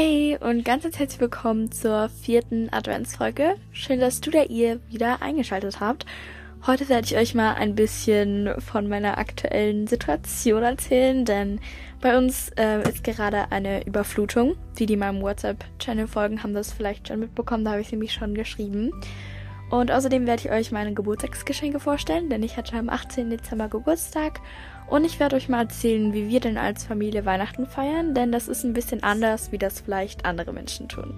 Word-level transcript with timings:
Hey 0.00 0.38
und 0.40 0.64
ganz 0.64 0.84
herzlich 0.84 1.18
willkommen 1.18 1.72
zur 1.72 2.08
vierten 2.08 2.72
Adventsfolge. 2.72 3.56
Schön, 3.72 3.98
dass 3.98 4.20
du 4.20 4.30
da 4.30 4.44
ihr 4.44 4.78
wieder 4.88 5.22
eingeschaltet 5.22 5.80
habt. 5.80 6.06
Heute 6.68 6.88
werde 6.88 7.04
ich 7.04 7.16
euch 7.16 7.34
mal 7.34 7.54
ein 7.54 7.74
bisschen 7.74 8.48
von 8.60 8.88
meiner 8.88 9.18
aktuellen 9.18 9.88
Situation 9.88 10.62
erzählen, 10.62 11.24
denn 11.24 11.58
bei 12.00 12.16
uns 12.16 12.50
äh, 12.50 12.88
ist 12.88 13.02
gerade 13.02 13.50
eine 13.50 13.84
Überflutung. 13.86 14.54
Die, 14.78 14.86
die 14.86 14.96
meinem 14.96 15.20
WhatsApp-Channel 15.20 16.06
folgen, 16.06 16.44
haben 16.44 16.54
das 16.54 16.72
vielleicht 16.72 17.08
schon 17.08 17.18
mitbekommen, 17.18 17.64
da 17.64 17.72
habe 17.72 17.80
ich 17.80 17.90
nämlich 17.90 18.12
schon 18.12 18.34
geschrieben. 18.34 18.92
Und 19.68 19.90
außerdem 19.90 20.28
werde 20.28 20.42
ich 20.42 20.52
euch 20.52 20.70
meine 20.70 20.94
Geburtstagsgeschenke 20.94 21.80
vorstellen, 21.80 22.30
denn 22.30 22.44
ich 22.44 22.56
hatte 22.56 22.76
am 22.76 22.88
18. 22.88 23.30
Dezember 23.30 23.68
Geburtstag 23.68 24.40
und 24.90 25.04
ich 25.04 25.20
werde 25.20 25.36
euch 25.36 25.48
mal 25.48 25.62
erzählen, 25.62 26.12
wie 26.12 26.28
wir 26.28 26.40
denn 26.40 26.56
als 26.56 26.84
Familie 26.84 27.24
Weihnachten 27.24 27.66
feiern, 27.66 28.14
denn 28.14 28.32
das 28.32 28.48
ist 28.48 28.64
ein 28.64 28.72
bisschen 28.72 29.02
anders, 29.02 29.52
wie 29.52 29.58
das 29.58 29.80
vielleicht 29.80 30.24
andere 30.24 30.52
Menschen 30.52 30.88
tun. 30.88 31.14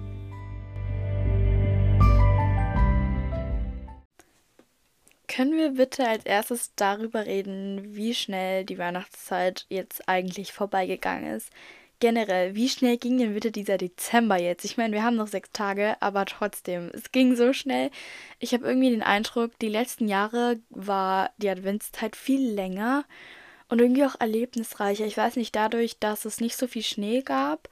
Können 5.27 5.53
wir 5.53 5.71
bitte 5.71 6.05
als 6.05 6.25
erstes 6.25 6.75
darüber 6.75 7.25
reden, 7.25 7.95
wie 7.95 8.13
schnell 8.13 8.65
die 8.65 8.77
Weihnachtszeit 8.77 9.65
jetzt 9.69 10.09
eigentlich 10.09 10.51
vorbeigegangen 10.51 11.33
ist? 11.33 11.49
Generell, 12.01 12.55
wie 12.55 12.67
schnell 12.67 12.97
ging 12.97 13.17
denn 13.17 13.33
bitte 13.33 13.51
dieser 13.51 13.77
Dezember 13.77 14.37
jetzt? 14.41 14.65
Ich 14.65 14.75
meine, 14.75 14.93
wir 14.93 15.03
haben 15.03 15.15
noch 15.15 15.27
sechs 15.27 15.51
Tage, 15.53 15.95
aber 16.01 16.25
trotzdem, 16.25 16.91
es 16.93 17.13
ging 17.13 17.37
so 17.37 17.53
schnell. 17.53 17.91
Ich 18.39 18.53
habe 18.53 18.65
irgendwie 18.65 18.89
den 18.89 19.03
Eindruck, 19.03 19.57
die 19.59 19.69
letzten 19.69 20.09
Jahre 20.09 20.59
war 20.69 21.29
die 21.37 21.49
Adventszeit 21.49 22.17
viel 22.17 22.51
länger 22.51 23.05
und 23.71 23.79
irgendwie 23.79 24.03
auch 24.03 24.19
erlebnisreicher. 24.19 25.05
Ich 25.05 25.15
weiß 25.15 25.37
nicht, 25.37 25.55
dadurch, 25.55 25.97
dass 25.97 26.25
es 26.25 26.41
nicht 26.41 26.57
so 26.57 26.67
viel 26.67 26.83
Schnee 26.83 27.21
gab, 27.21 27.69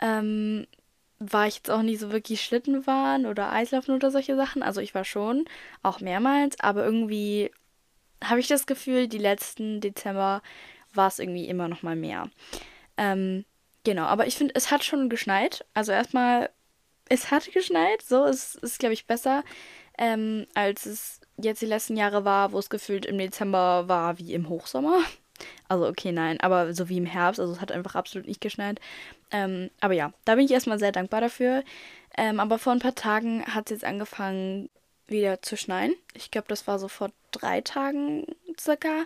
ähm, 0.00 0.66
war 1.18 1.46
ich 1.46 1.56
jetzt 1.56 1.70
auch 1.70 1.82
nicht 1.82 2.00
so 2.00 2.10
wirklich 2.10 2.40
Schlittenfahren 2.40 3.26
oder 3.26 3.52
Eislaufen 3.52 3.94
oder 3.94 4.10
solche 4.10 4.36
Sachen. 4.36 4.62
Also 4.62 4.80
ich 4.80 4.94
war 4.94 5.04
schon, 5.04 5.44
auch 5.82 6.00
mehrmals, 6.00 6.58
aber 6.60 6.82
irgendwie 6.82 7.50
habe 8.24 8.40
ich 8.40 8.48
das 8.48 8.64
Gefühl, 8.64 9.06
die 9.06 9.18
letzten 9.18 9.82
Dezember 9.82 10.40
war 10.94 11.08
es 11.08 11.18
irgendwie 11.18 11.46
immer 11.46 11.68
noch 11.68 11.82
mal 11.82 11.94
mehr. 11.94 12.30
Ähm, 12.96 13.44
genau, 13.84 14.04
aber 14.04 14.26
ich 14.26 14.36
finde, 14.36 14.54
es 14.56 14.70
hat 14.70 14.82
schon 14.82 15.10
geschneit. 15.10 15.66
Also 15.74 15.92
erstmal, 15.92 16.48
es 17.10 17.30
hat 17.30 17.52
geschneit, 17.52 18.00
so 18.00 18.24
es 18.24 18.54
ist, 18.54 18.78
glaube 18.78 18.94
ich, 18.94 19.06
besser, 19.06 19.44
ähm, 19.98 20.46
als 20.54 20.86
es 20.86 21.20
jetzt 21.36 21.60
die 21.60 21.66
letzten 21.66 21.98
Jahre 21.98 22.24
war, 22.24 22.52
wo 22.52 22.58
es 22.58 22.70
gefühlt 22.70 23.04
im 23.04 23.18
Dezember 23.18 23.88
war 23.88 24.18
wie 24.18 24.32
im 24.32 24.48
Hochsommer. 24.48 25.02
Also 25.68 25.86
okay, 25.86 26.12
nein, 26.12 26.40
aber 26.40 26.74
so 26.74 26.88
wie 26.88 26.98
im 26.98 27.06
Herbst, 27.06 27.40
also 27.40 27.52
es 27.52 27.60
hat 27.60 27.72
einfach 27.72 27.94
absolut 27.94 28.26
nicht 28.26 28.40
geschneit. 28.40 28.80
Ähm, 29.30 29.70
aber 29.80 29.94
ja, 29.94 30.12
da 30.24 30.34
bin 30.34 30.44
ich 30.44 30.52
erstmal 30.52 30.78
sehr 30.78 30.92
dankbar 30.92 31.20
dafür. 31.20 31.64
Ähm, 32.16 32.40
aber 32.40 32.58
vor 32.58 32.72
ein 32.72 32.78
paar 32.78 32.94
Tagen 32.94 33.44
hat 33.46 33.66
es 33.66 33.70
jetzt 33.70 33.84
angefangen 33.84 34.68
wieder 35.06 35.42
zu 35.42 35.56
schneien. 35.56 35.94
Ich 36.14 36.30
glaube, 36.30 36.48
das 36.48 36.66
war 36.66 36.78
so 36.78 36.88
vor 36.88 37.10
drei 37.32 37.60
Tagen 37.60 38.26
circa. 38.58 39.04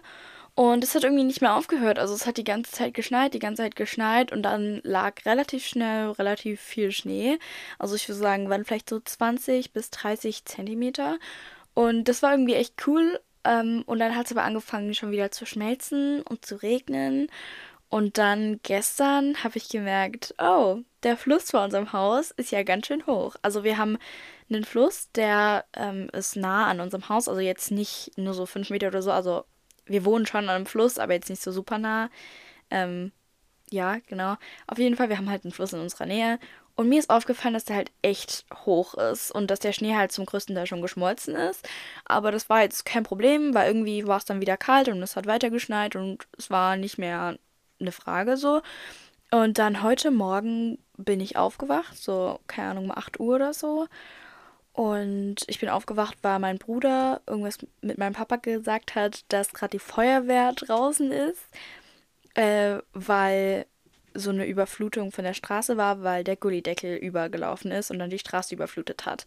Und 0.54 0.82
es 0.82 0.96
hat 0.96 1.04
irgendwie 1.04 1.22
nicht 1.22 1.40
mehr 1.40 1.54
aufgehört. 1.54 2.00
Also 2.00 2.14
es 2.14 2.26
hat 2.26 2.36
die 2.36 2.42
ganze 2.42 2.72
Zeit 2.72 2.92
geschneit, 2.92 3.32
die 3.32 3.38
ganze 3.38 3.62
Zeit 3.62 3.76
geschneit 3.76 4.32
und 4.32 4.42
dann 4.42 4.80
lag 4.82 5.24
relativ 5.24 5.64
schnell 5.64 6.10
relativ 6.10 6.60
viel 6.60 6.90
Schnee. 6.90 7.38
Also 7.78 7.94
ich 7.94 8.08
würde 8.08 8.18
sagen, 8.18 8.50
waren 8.50 8.64
vielleicht 8.64 8.88
so 8.88 8.98
20 8.98 9.72
bis 9.72 9.90
30 9.90 10.44
Zentimeter. 10.46 11.18
Und 11.74 12.08
das 12.08 12.24
war 12.24 12.32
irgendwie 12.32 12.54
echt 12.54 12.74
cool. 12.88 13.20
Ähm, 13.48 13.82
und 13.86 13.98
dann 13.98 14.14
hat 14.14 14.26
es 14.26 14.32
aber 14.32 14.44
angefangen 14.44 14.92
schon 14.94 15.10
wieder 15.10 15.30
zu 15.30 15.46
schmelzen 15.46 16.20
und 16.22 16.44
zu 16.44 16.56
regnen. 16.56 17.28
Und 17.88 18.18
dann 18.18 18.60
gestern 18.62 19.42
habe 19.42 19.56
ich 19.56 19.70
gemerkt, 19.70 20.34
oh, 20.38 20.80
der 21.02 21.16
Fluss 21.16 21.50
vor 21.50 21.64
unserem 21.64 21.92
Haus 21.94 22.30
ist 22.32 22.52
ja 22.52 22.62
ganz 22.62 22.86
schön 22.86 23.06
hoch. 23.06 23.36
Also 23.40 23.64
wir 23.64 23.78
haben 23.78 23.96
einen 24.50 24.64
Fluss, 24.64 25.10
der 25.12 25.64
ähm, 25.74 26.10
ist 26.12 26.36
nah 26.36 26.66
an 26.66 26.80
unserem 26.80 27.08
Haus, 27.08 27.28
also 27.28 27.40
jetzt 27.40 27.70
nicht 27.70 28.12
nur 28.18 28.34
so 28.34 28.44
fünf 28.44 28.68
Meter 28.68 28.88
oder 28.88 29.00
so. 29.00 29.10
Also 29.12 29.44
wir 29.86 30.04
wohnen 30.04 30.26
schon 30.26 30.44
an 30.44 30.50
einem 30.50 30.66
Fluss, 30.66 30.98
aber 30.98 31.14
jetzt 31.14 31.30
nicht 31.30 31.42
so 31.42 31.50
super 31.50 31.78
nah. 31.78 32.10
Ähm, 32.70 33.12
ja, 33.70 33.98
genau. 34.06 34.36
Auf 34.66 34.78
jeden 34.78 34.96
Fall, 34.96 35.08
wir 35.08 35.16
haben 35.16 35.30
halt 35.30 35.44
einen 35.44 35.52
Fluss 35.52 35.72
in 35.72 35.80
unserer 35.80 36.06
Nähe 36.06 36.38
und 36.78 36.88
mir 36.88 37.00
ist 37.00 37.10
aufgefallen, 37.10 37.54
dass 37.54 37.64
der 37.64 37.74
halt 37.74 37.90
echt 38.02 38.46
hoch 38.64 38.94
ist 38.94 39.32
und 39.32 39.50
dass 39.50 39.58
der 39.58 39.72
Schnee 39.72 39.96
halt 39.96 40.12
zum 40.12 40.26
größten 40.26 40.54
Teil 40.54 40.68
schon 40.68 40.80
geschmolzen 40.80 41.34
ist. 41.34 41.68
Aber 42.04 42.30
das 42.30 42.48
war 42.48 42.62
jetzt 42.62 42.84
kein 42.84 43.02
Problem, 43.02 43.52
weil 43.52 43.66
irgendwie 43.66 44.06
war 44.06 44.18
es 44.18 44.26
dann 44.26 44.40
wieder 44.40 44.56
kalt 44.56 44.86
und 44.86 45.02
es 45.02 45.16
hat 45.16 45.26
weiter 45.26 45.50
geschneit 45.50 45.96
und 45.96 46.28
es 46.38 46.50
war 46.50 46.76
nicht 46.76 46.96
mehr 46.96 47.36
eine 47.80 47.90
Frage 47.90 48.36
so. 48.36 48.62
Und 49.32 49.58
dann 49.58 49.82
heute 49.82 50.12
Morgen 50.12 50.78
bin 50.96 51.18
ich 51.18 51.36
aufgewacht, 51.36 51.98
so, 51.98 52.38
keine 52.46 52.70
Ahnung, 52.70 52.84
um 52.84 52.96
8 52.96 53.18
Uhr 53.18 53.34
oder 53.34 53.52
so. 53.54 53.88
Und 54.72 55.38
ich 55.48 55.58
bin 55.58 55.70
aufgewacht, 55.70 56.18
weil 56.22 56.38
mein 56.38 56.58
Bruder 56.58 57.22
irgendwas 57.26 57.58
mit 57.80 57.98
meinem 57.98 58.12
Papa 58.12 58.36
gesagt 58.36 58.94
hat, 58.94 59.24
dass 59.32 59.52
gerade 59.52 59.72
die 59.72 59.78
Feuerwehr 59.80 60.52
draußen 60.52 61.10
ist, 61.10 61.42
äh, 62.34 62.78
weil 62.92 63.66
so 64.14 64.30
eine 64.30 64.46
Überflutung 64.46 65.12
von 65.12 65.24
der 65.24 65.34
Straße 65.34 65.76
war, 65.76 66.02
weil 66.02 66.24
der 66.24 66.36
Gullideckel 66.36 66.96
übergelaufen 66.96 67.70
ist 67.70 67.90
und 67.90 67.98
dann 67.98 68.10
die 68.10 68.18
Straße 68.18 68.54
überflutet 68.54 69.06
hat. 69.06 69.26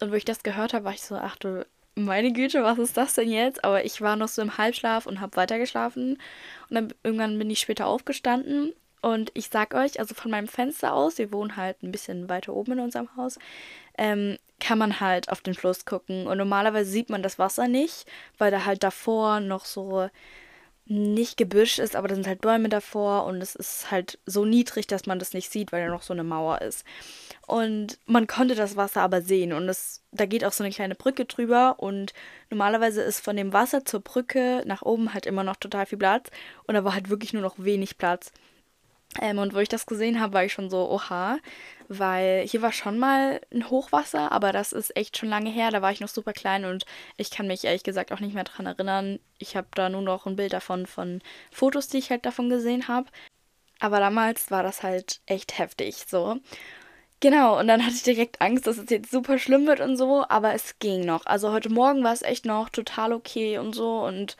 Und 0.00 0.10
wo 0.10 0.14
ich 0.14 0.24
das 0.24 0.42
gehört 0.42 0.74
habe, 0.74 0.84
war 0.84 0.92
ich 0.92 1.02
so, 1.02 1.16
ach 1.16 1.36
du 1.36 1.66
meine 1.96 2.32
Güte, 2.32 2.64
was 2.64 2.78
ist 2.78 2.96
das 2.96 3.14
denn 3.14 3.30
jetzt? 3.30 3.64
Aber 3.64 3.84
ich 3.84 4.00
war 4.00 4.16
noch 4.16 4.28
so 4.28 4.42
im 4.42 4.58
Halbschlaf 4.58 5.06
und 5.06 5.20
habe 5.20 5.36
weitergeschlafen. 5.36 6.18
Und 6.68 6.74
dann 6.74 6.92
irgendwann 7.02 7.38
bin 7.38 7.50
ich 7.50 7.60
später 7.60 7.86
aufgestanden. 7.86 8.72
Und 9.00 9.30
ich 9.34 9.48
sag 9.48 9.74
euch, 9.74 10.00
also 10.00 10.14
von 10.14 10.30
meinem 10.30 10.48
Fenster 10.48 10.94
aus, 10.94 11.18
wir 11.18 11.30
wohnen 11.30 11.56
halt 11.56 11.82
ein 11.82 11.92
bisschen 11.92 12.28
weiter 12.28 12.54
oben 12.54 12.72
in 12.72 12.80
unserem 12.80 13.14
Haus, 13.16 13.38
ähm, 13.98 14.38
kann 14.60 14.78
man 14.78 14.98
halt 14.98 15.30
auf 15.30 15.42
den 15.42 15.54
Fluss 15.54 15.84
gucken. 15.84 16.26
Und 16.26 16.38
normalerweise 16.38 16.90
sieht 16.90 17.10
man 17.10 17.22
das 17.22 17.38
Wasser 17.38 17.68
nicht, 17.68 18.06
weil 18.38 18.50
da 18.50 18.64
halt 18.64 18.82
davor 18.82 19.40
noch 19.40 19.66
so 19.66 20.08
nicht 20.86 21.38
Gebüsch 21.38 21.78
ist, 21.78 21.96
aber 21.96 22.08
da 22.08 22.14
sind 22.14 22.26
halt 22.26 22.42
Bäume 22.42 22.68
davor 22.68 23.24
und 23.24 23.40
es 23.40 23.54
ist 23.54 23.90
halt 23.90 24.18
so 24.26 24.44
niedrig, 24.44 24.86
dass 24.86 25.06
man 25.06 25.18
das 25.18 25.32
nicht 25.32 25.50
sieht, 25.50 25.72
weil 25.72 25.84
da 25.84 25.90
noch 25.90 26.02
so 26.02 26.12
eine 26.12 26.24
Mauer 26.24 26.60
ist. 26.60 26.84
Und 27.46 27.98
man 28.06 28.26
konnte 28.26 28.54
das 28.54 28.76
Wasser 28.76 29.00
aber 29.00 29.22
sehen 29.22 29.54
und 29.54 29.68
es, 29.68 30.02
da 30.12 30.26
geht 30.26 30.44
auch 30.44 30.52
so 30.52 30.62
eine 30.62 30.72
kleine 30.72 30.94
Brücke 30.94 31.24
drüber 31.24 31.76
und 31.78 32.12
normalerweise 32.50 33.02
ist 33.02 33.20
von 33.20 33.36
dem 33.36 33.52
Wasser 33.54 33.84
zur 33.84 34.00
Brücke 34.00 34.62
nach 34.66 34.82
oben 34.82 35.14
halt 35.14 35.24
immer 35.24 35.42
noch 35.42 35.56
total 35.56 35.86
viel 35.86 35.98
Platz 35.98 36.30
und 36.66 36.74
da 36.74 36.84
war 36.84 36.94
halt 36.94 37.08
wirklich 37.08 37.32
nur 37.32 37.42
noch 37.42 37.54
wenig 37.58 37.96
Platz. 37.96 38.32
Ähm, 39.20 39.38
und 39.38 39.54
wo 39.54 39.58
ich 39.58 39.68
das 39.68 39.86
gesehen 39.86 40.20
habe, 40.20 40.32
war 40.32 40.44
ich 40.44 40.52
schon 40.52 40.70
so, 40.70 40.90
oha, 40.90 41.38
weil 41.88 42.46
hier 42.48 42.62
war 42.62 42.72
schon 42.72 42.98
mal 42.98 43.40
ein 43.52 43.70
Hochwasser, 43.70 44.32
aber 44.32 44.52
das 44.52 44.72
ist 44.72 44.96
echt 44.96 45.16
schon 45.16 45.28
lange 45.28 45.50
her. 45.50 45.70
Da 45.70 45.82
war 45.82 45.92
ich 45.92 46.00
noch 46.00 46.08
super 46.08 46.32
klein 46.32 46.64
und 46.64 46.84
ich 47.16 47.30
kann 47.30 47.46
mich 47.46 47.64
ehrlich 47.64 47.84
gesagt 47.84 48.12
auch 48.12 48.20
nicht 48.20 48.34
mehr 48.34 48.44
dran 48.44 48.66
erinnern. 48.66 49.20
Ich 49.38 49.56
habe 49.56 49.68
da 49.74 49.88
nur 49.88 50.02
noch 50.02 50.26
ein 50.26 50.36
Bild 50.36 50.52
davon 50.52 50.86
von 50.86 51.20
Fotos, 51.52 51.88
die 51.88 51.98
ich 51.98 52.10
halt 52.10 52.26
davon 52.26 52.48
gesehen 52.48 52.88
habe. 52.88 53.08
Aber 53.80 54.00
damals 54.00 54.50
war 54.50 54.62
das 54.62 54.82
halt 54.82 55.20
echt 55.26 55.58
heftig 55.58 56.04
so. 56.08 56.40
Genau, 57.20 57.58
und 57.58 57.68
dann 57.68 57.82
hatte 57.84 57.94
ich 57.94 58.02
direkt 58.02 58.40
Angst, 58.40 58.66
dass 58.66 58.78
es 58.78 58.90
jetzt 58.90 59.10
super 59.10 59.38
schlimm 59.38 59.66
wird 59.66 59.80
und 59.80 59.96
so, 59.96 60.24
aber 60.28 60.54
es 60.54 60.78
ging 60.78 61.04
noch. 61.04 61.26
Also 61.26 61.52
heute 61.52 61.70
Morgen 61.70 62.04
war 62.04 62.12
es 62.12 62.22
echt 62.22 62.44
noch 62.46 62.68
total 62.70 63.12
okay 63.12 63.58
und 63.58 63.74
so. 63.74 64.00
Und 64.04 64.36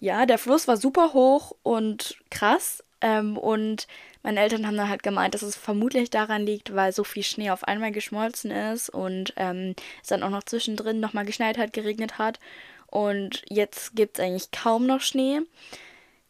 ja, 0.00 0.26
der 0.26 0.38
Fluss 0.38 0.68
war 0.68 0.76
super 0.76 1.12
hoch 1.14 1.52
und 1.62 2.18
krass. 2.30 2.82
Ähm, 3.00 3.36
und 3.36 3.86
meine 4.22 4.40
Eltern 4.40 4.66
haben 4.66 4.76
dann 4.76 4.88
halt 4.88 5.02
gemeint, 5.02 5.34
dass 5.34 5.42
es 5.42 5.56
vermutlich 5.56 6.10
daran 6.10 6.46
liegt, 6.46 6.74
weil 6.74 6.92
so 6.92 7.04
viel 7.04 7.22
Schnee 7.22 7.50
auf 7.50 7.64
einmal 7.64 7.92
geschmolzen 7.92 8.50
ist 8.50 8.88
und 8.88 9.34
ähm, 9.36 9.74
es 10.02 10.08
dann 10.08 10.22
auch 10.22 10.30
noch 10.30 10.44
zwischendrin 10.44 11.00
nochmal 11.00 11.26
geschneit 11.26 11.58
hat, 11.58 11.72
geregnet 11.72 12.18
hat. 12.18 12.40
Und 12.86 13.42
jetzt 13.48 13.94
gibt 13.94 14.18
es 14.18 14.24
eigentlich 14.24 14.50
kaum 14.50 14.86
noch 14.86 15.00
Schnee. 15.00 15.40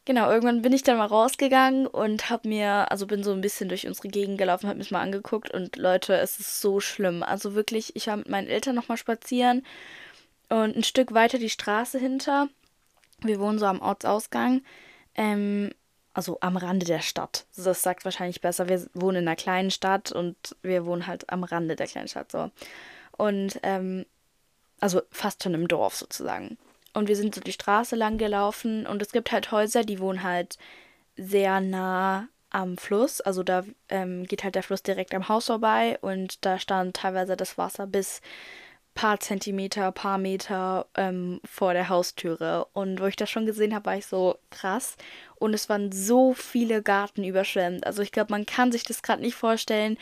Genau, 0.06 0.30
irgendwann 0.30 0.62
bin 0.62 0.72
ich 0.72 0.84
dann 0.84 0.98
mal 0.98 1.06
rausgegangen 1.06 1.86
und 1.88 2.30
habe 2.30 2.48
mir, 2.48 2.90
also 2.92 3.08
bin 3.08 3.24
so 3.24 3.32
ein 3.32 3.40
bisschen 3.40 3.68
durch 3.68 3.88
unsere 3.88 4.08
Gegend 4.08 4.38
gelaufen, 4.38 4.68
habe 4.68 4.78
mir 4.78 4.86
mal 4.90 5.00
angeguckt 5.00 5.50
und 5.50 5.76
Leute, 5.76 6.16
es 6.16 6.38
ist 6.38 6.60
so 6.60 6.78
schlimm. 6.78 7.24
Also 7.24 7.54
wirklich, 7.54 7.96
ich 7.96 8.06
war 8.06 8.16
mit 8.16 8.28
meinen 8.28 8.46
Eltern 8.46 8.76
nochmal 8.76 8.98
spazieren 8.98 9.64
und 10.48 10.76
ein 10.76 10.84
Stück 10.84 11.12
weiter 11.12 11.38
die 11.38 11.50
Straße 11.50 11.98
hinter. 11.98 12.48
Wir 13.20 13.40
wohnen 13.40 13.58
so 13.58 13.66
am 13.66 13.80
Ortsausgang. 13.80 14.62
Ähm, 15.16 15.70
also 16.16 16.38
am 16.40 16.56
Rande 16.56 16.86
der 16.86 17.02
Stadt. 17.02 17.44
Das 17.56 17.82
sagt 17.82 18.06
wahrscheinlich 18.06 18.40
besser. 18.40 18.70
Wir 18.70 18.86
wohnen 18.94 19.18
in 19.18 19.28
einer 19.28 19.36
kleinen 19.36 19.70
Stadt 19.70 20.12
und 20.12 20.34
wir 20.62 20.86
wohnen 20.86 21.06
halt 21.06 21.28
am 21.30 21.44
Rande 21.44 21.76
der 21.76 21.86
kleinen 21.86 22.08
Stadt 22.08 22.32
so. 22.32 22.50
Und 23.18 23.60
ähm, 23.62 24.06
also 24.80 25.02
fast 25.10 25.42
schon 25.42 25.52
im 25.52 25.68
Dorf 25.68 25.94
sozusagen. 25.94 26.56
Und 26.94 27.08
wir 27.08 27.16
sind 27.16 27.34
so 27.34 27.42
die 27.42 27.52
Straße 27.52 27.96
lang 27.96 28.16
gelaufen 28.16 28.86
und 28.86 29.02
es 29.02 29.12
gibt 29.12 29.30
halt 29.30 29.52
Häuser, 29.52 29.84
die 29.84 30.00
wohnen 30.00 30.22
halt 30.22 30.56
sehr 31.18 31.60
nah 31.60 32.28
am 32.48 32.78
Fluss. 32.78 33.20
Also 33.20 33.42
da 33.42 33.64
ähm, 33.90 34.24
geht 34.24 34.42
halt 34.42 34.54
der 34.54 34.62
Fluss 34.62 34.82
direkt 34.82 35.14
am 35.14 35.28
Haus 35.28 35.46
vorbei 35.46 35.98
und 36.00 36.46
da 36.46 36.58
stand 36.58 36.96
teilweise 36.96 37.36
das 37.36 37.58
Wasser 37.58 37.86
bis 37.86 38.22
paar 38.96 39.20
Zentimeter, 39.20 39.92
paar 39.92 40.18
Meter 40.18 40.86
ähm, 40.96 41.40
vor 41.44 41.74
der 41.74 41.88
Haustüre. 41.88 42.66
Und 42.72 43.00
wo 43.00 43.06
ich 43.06 43.14
das 43.14 43.30
schon 43.30 43.46
gesehen 43.46 43.74
habe, 43.74 43.86
war 43.86 43.96
ich 43.96 44.06
so 44.06 44.38
krass 44.50 44.96
und 45.36 45.54
es 45.54 45.68
waren 45.68 45.92
so 45.92 46.32
viele 46.32 46.82
Garten 46.82 47.22
überschwemmt. 47.22 47.86
Also 47.86 48.02
ich 48.02 48.10
glaube, 48.10 48.32
man 48.32 48.46
kann 48.46 48.72
sich 48.72 48.82
das 48.82 49.02
gerade 49.02 49.22
nicht 49.22 49.36
vorstellen. 49.36 49.98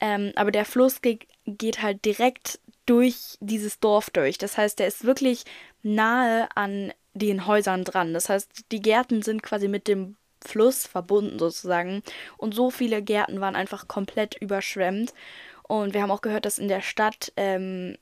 Ähm, 0.00 0.32
aber 0.36 0.52
der 0.52 0.64
Fluss 0.64 1.02
ge 1.02 1.18
geht 1.44 1.82
halt 1.82 2.04
direkt 2.04 2.60
durch 2.86 3.36
dieses 3.40 3.80
Dorf 3.80 4.10
durch. 4.10 4.38
Das 4.38 4.56
heißt, 4.56 4.78
der 4.78 4.86
ist 4.86 5.04
wirklich 5.04 5.44
nahe 5.82 6.48
an 6.54 6.92
den 7.14 7.46
Häusern 7.46 7.84
dran. 7.84 8.14
Das 8.14 8.28
heißt, 8.28 8.66
die 8.72 8.82
Gärten 8.82 9.22
sind 9.22 9.42
quasi 9.42 9.68
mit 9.68 9.88
dem 9.88 10.16
Fluss 10.44 10.86
verbunden 10.86 11.38
sozusagen. 11.38 12.02
Und 12.36 12.54
so 12.54 12.70
viele 12.70 13.02
Gärten 13.02 13.40
waren 13.40 13.56
einfach 13.56 13.88
komplett 13.88 14.36
überschwemmt. 14.36 15.14
Und 15.64 15.94
wir 15.94 16.02
haben 16.02 16.10
auch 16.12 16.20
gehört, 16.20 16.44
dass 16.44 16.58
in 16.58 16.68
der 16.68 16.82
Stadt 16.82 17.32
ähm, 17.36 17.96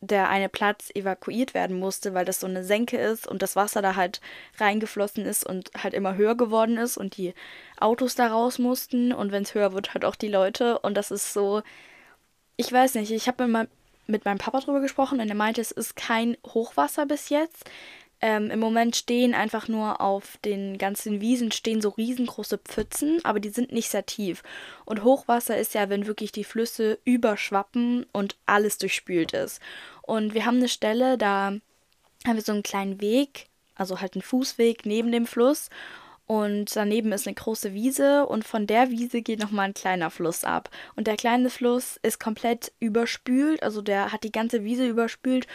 der 0.00 0.28
eine 0.28 0.48
Platz 0.48 0.90
evakuiert 0.94 1.54
werden 1.54 1.78
musste, 1.78 2.14
weil 2.14 2.24
das 2.24 2.40
so 2.40 2.46
eine 2.46 2.64
Senke 2.64 2.98
ist 2.98 3.26
und 3.26 3.42
das 3.42 3.56
Wasser 3.56 3.82
da 3.82 3.96
halt 3.96 4.20
reingeflossen 4.58 5.24
ist 5.24 5.46
und 5.46 5.70
halt 5.82 5.94
immer 5.94 6.16
höher 6.16 6.36
geworden 6.36 6.76
ist 6.76 6.96
und 6.96 7.16
die 7.16 7.34
Autos 7.78 8.14
da 8.14 8.28
raus 8.28 8.58
mussten. 8.58 9.12
Und 9.12 9.32
wenn 9.32 9.42
es 9.42 9.54
höher 9.54 9.72
wird, 9.72 9.94
halt 9.94 10.04
auch 10.04 10.16
die 10.16 10.28
Leute. 10.28 10.78
Und 10.80 10.96
das 10.96 11.10
ist 11.10 11.32
so, 11.32 11.62
ich 12.56 12.70
weiß 12.70 12.94
nicht, 12.94 13.10
ich 13.10 13.26
habe 13.26 13.46
mit, 13.46 13.68
mit 14.06 14.24
meinem 14.24 14.38
Papa 14.38 14.60
drüber 14.60 14.80
gesprochen 14.80 15.20
und 15.20 15.28
er 15.28 15.34
meinte, 15.34 15.60
es 15.60 15.70
ist 15.70 15.96
kein 15.96 16.36
Hochwasser 16.46 17.06
bis 17.06 17.30
jetzt, 17.30 17.64
ähm, 18.26 18.50
Im 18.50 18.58
Moment 18.58 18.96
stehen 18.96 19.34
einfach 19.34 19.68
nur 19.68 20.00
auf 20.00 20.36
den 20.44 20.78
ganzen 20.78 21.20
Wiesen 21.20 21.52
stehen 21.52 21.80
so 21.80 21.90
riesengroße 21.90 22.58
Pfützen, 22.58 23.24
aber 23.24 23.38
die 23.38 23.50
sind 23.50 23.70
nicht 23.70 23.88
sehr 23.88 24.04
tief. 24.04 24.42
Und 24.84 25.04
Hochwasser 25.04 25.56
ist 25.56 25.74
ja, 25.74 25.88
wenn 25.90 26.08
wirklich 26.08 26.32
die 26.32 26.42
Flüsse 26.42 26.98
überschwappen 27.04 28.04
und 28.12 28.34
alles 28.44 28.78
durchspült 28.78 29.32
ist. 29.32 29.60
Und 30.02 30.34
wir 30.34 30.44
haben 30.44 30.56
eine 30.56 30.68
Stelle, 30.68 31.16
da 31.16 31.52
haben 32.26 32.34
wir 32.34 32.42
so 32.42 32.50
einen 32.50 32.64
kleinen 32.64 33.00
Weg, 33.00 33.46
also 33.76 34.00
halt 34.00 34.14
einen 34.14 34.22
Fußweg 34.22 34.86
neben 34.86 35.12
dem 35.12 35.26
Fluss. 35.26 35.70
Und 36.26 36.74
daneben 36.74 37.12
ist 37.12 37.28
eine 37.28 37.34
große 37.34 37.74
Wiese 37.74 38.26
und 38.26 38.44
von 38.44 38.66
der 38.66 38.90
Wiese 38.90 39.22
geht 39.22 39.38
nochmal 39.38 39.66
ein 39.66 39.74
kleiner 39.74 40.10
Fluss 40.10 40.42
ab. 40.42 40.68
Und 40.96 41.06
der 41.06 41.16
kleine 41.16 41.48
Fluss 41.50 42.00
ist 42.02 42.18
komplett 42.18 42.72
überspült, 42.80 43.62
also 43.62 43.82
der 43.82 44.10
hat 44.10 44.24
die 44.24 44.32
ganze 44.32 44.64
Wiese 44.64 44.88
überspült 44.88 45.46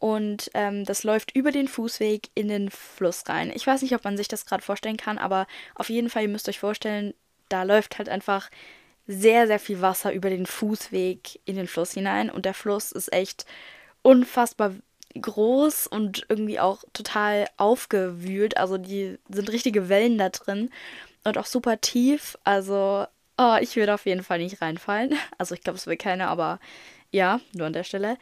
und 0.00 0.50
ähm, 0.54 0.84
das 0.84 1.04
läuft 1.04 1.34
über 1.34 1.50
den 1.50 1.68
Fußweg 1.68 2.30
in 2.34 2.48
den 2.48 2.70
Fluss 2.70 3.24
rein. 3.28 3.52
Ich 3.54 3.66
weiß 3.66 3.82
nicht, 3.82 3.94
ob 3.94 4.04
man 4.04 4.16
sich 4.16 4.28
das 4.28 4.46
gerade 4.46 4.62
vorstellen 4.62 4.96
kann, 4.96 5.18
aber 5.18 5.46
auf 5.74 5.90
jeden 5.90 6.10
Fall, 6.10 6.22
ihr 6.22 6.28
müsst 6.28 6.48
euch 6.48 6.58
vorstellen, 6.58 7.14
da 7.48 7.62
läuft 7.62 7.98
halt 7.98 8.08
einfach 8.08 8.50
sehr, 9.06 9.46
sehr 9.46 9.58
viel 9.58 9.80
Wasser 9.80 10.12
über 10.12 10.30
den 10.30 10.46
Fußweg 10.46 11.40
in 11.46 11.56
den 11.56 11.66
Fluss 11.66 11.92
hinein. 11.92 12.30
Und 12.30 12.44
der 12.44 12.54
Fluss 12.54 12.92
ist 12.92 13.12
echt 13.12 13.46
unfassbar 14.02 14.74
groß 15.20 15.86
und 15.86 16.26
irgendwie 16.28 16.60
auch 16.60 16.84
total 16.92 17.46
aufgewühlt. 17.56 18.56
Also 18.58 18.78
die 18.78 19.18
sind 19.28 19.50
richtige 19.50 19.88
Wellen 19.88 20.18
da 20.18 20.28
drin 20.28 20.70
und 21.24 21.38
auch 21.38 21.46
super 21.46 21.80
tief. 21.80 22.36
Also, 22.44 23.06
oh, 23.38 23.56
ich 23.60 23.76
würde 23.76 23.94
auf 23.94 24.06
jeden 24.06 24.22
Fall 24.22 24.38
nicht 24.38 24.60
reinfallen. 24.60 25.14
Also 25.38 25.54
ich 25.54 25.62
glaube, 25.62 25.78
es 25.78 25.86
will 25.86 25.96
keiner, 25.96 26.28
aber 26.28 26.60
ja, 27.10 27.40
nur 27.54 27.66
an 27.66 27.72
der 27.72 27.84
Stelle. 27.84 28.18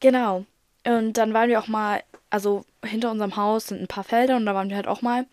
Genau. 0.00 0.44
Und 0.86 1.14
dann 1.14 1.32
waren 1.32 1.48
wir 1.48 1.58
auch 1.58 1.68
mal, 1.68 2.02
also 2.30 2.64
hinter 2.84 3.10
unserem 3.10 3.36
Haus 3.36 3.68
sind 3.68 3.80
ein 3.80 3.88
paar 3.88 4.04
Felder 4.04 4.36
und 4.36 4.46
da 4.46 4.54
waren 4.54 4.68
wir 4.68 4.76
halt 4.76 4.86
auch 4.86 5.02
mal 5.02 5.26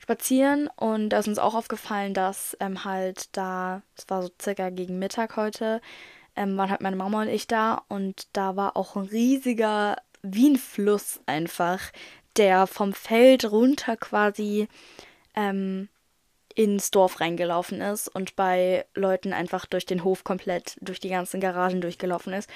spazieren. 0.00 0.68
Und 0.76 1.10
da 1.10 1.18
ist 1.18 1.28
uns 1.28 1.38
auch 1.38 1.54
aufgefallen, 1.54 2.14
dass 2.14 2.56
ähm, 2.60 2.84
halt 2.84 3.36
da, 3.36 3.82
es 3.96 4.08
war 4.08 4.22
so 4.22 4.30
circa 4.40 4.70
gegen 4.70 4.98
Mittag 4.98 5.36
heute, 5.36 5.80
ähm, 6.36 6.56
waren 6.56 6.70
halt 6.70 6.80
meine 6.80 6.96
Mama 6.96 7.22
und 7.22 7.28
ich 7.28 7.46
da. 7.46 7.82
Und 7.88 8.28
da 8.32 8.56
war 8.56 8.76
auch 8.76 8.96
ein 8.96 9.04
riesiger, 9.04 9.96
wie 10.22 10.50
ein 10.50 10.56
Fluss 10.56 11.20
einfach, 11.26 11.80
der 12.36 12.66
vom 12.66 12.92
Feld 12.92 13.44
runter 13.50 13.96
quasi 13.96 14.68
ähm, 15.34 15.88
ins 16.54 16.90
Dorf 16.90 17.20
reingelaufen 17.20 17.80
ist 17.80 18.08
und 18.08 18.36
bei 18.36 18.86
Leuten 18.94 19.32
einfach 19.32 19.66
durch 19.66 19.86
den 19.86 20.04
Hof 20.04 20.22
komplett, 20.22 20.76
durch 20.80 21.00
die 21.00 21.08
ganzen 21.08 21.40
Garagen 21.40 21.80
durchgelaufen 21.80 22.32
ist. 22.32 22.48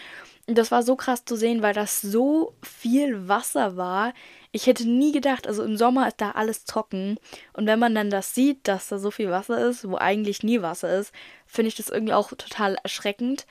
Und 0.47 0.57
das 0.57 0.71
war 0.71 0.83
so 0.83 0.95
krass 0.95 1.25
zu 1.25 1.37
sehen, 1.37 1.63
weil 1.63 1.75
das 1.75 2.01
so 2.01 2.55
viel 2.63 3.29
Wasser 3.29 3.77
war. 3.77 4.15
Ich 4.53 4.67
hätte 4.67 4.89
nie 4.89 5.13
gedacht, 5.13 5.47
also 5.47 5.65
im 5.65 5.77
Sommer 5.77 6.07
ist 6.07 6.21
da 6.21 6.31
alles 6.31 6.65
trocken. 6.65 7.19
Und 7.53 7.67
wenn 7.67 7.79
man 7.79 7.95
dann 7.95 8.09
das 8.09 8.35
sieht, 8.35 8.69
dass 8.69 8.89
da 8.89 8.99
so 8.99 9.11
viel 9.11 9.31
Wasser 9.31 9.69
ist, 9.69 9.89
wo 9.89 9.97
eigentlich 9.97 10.43
nie 10.43 10.63
Wasser 10.63 10.97
ist, 10.97 11.13
finde 11.47 11.69
ich 11.69 11.75
das 11.75 11.89
irgendwie 11.89 12.15
auch 12.15 12.29
total 12.29 12.77
erschreckend. 12.83 13.47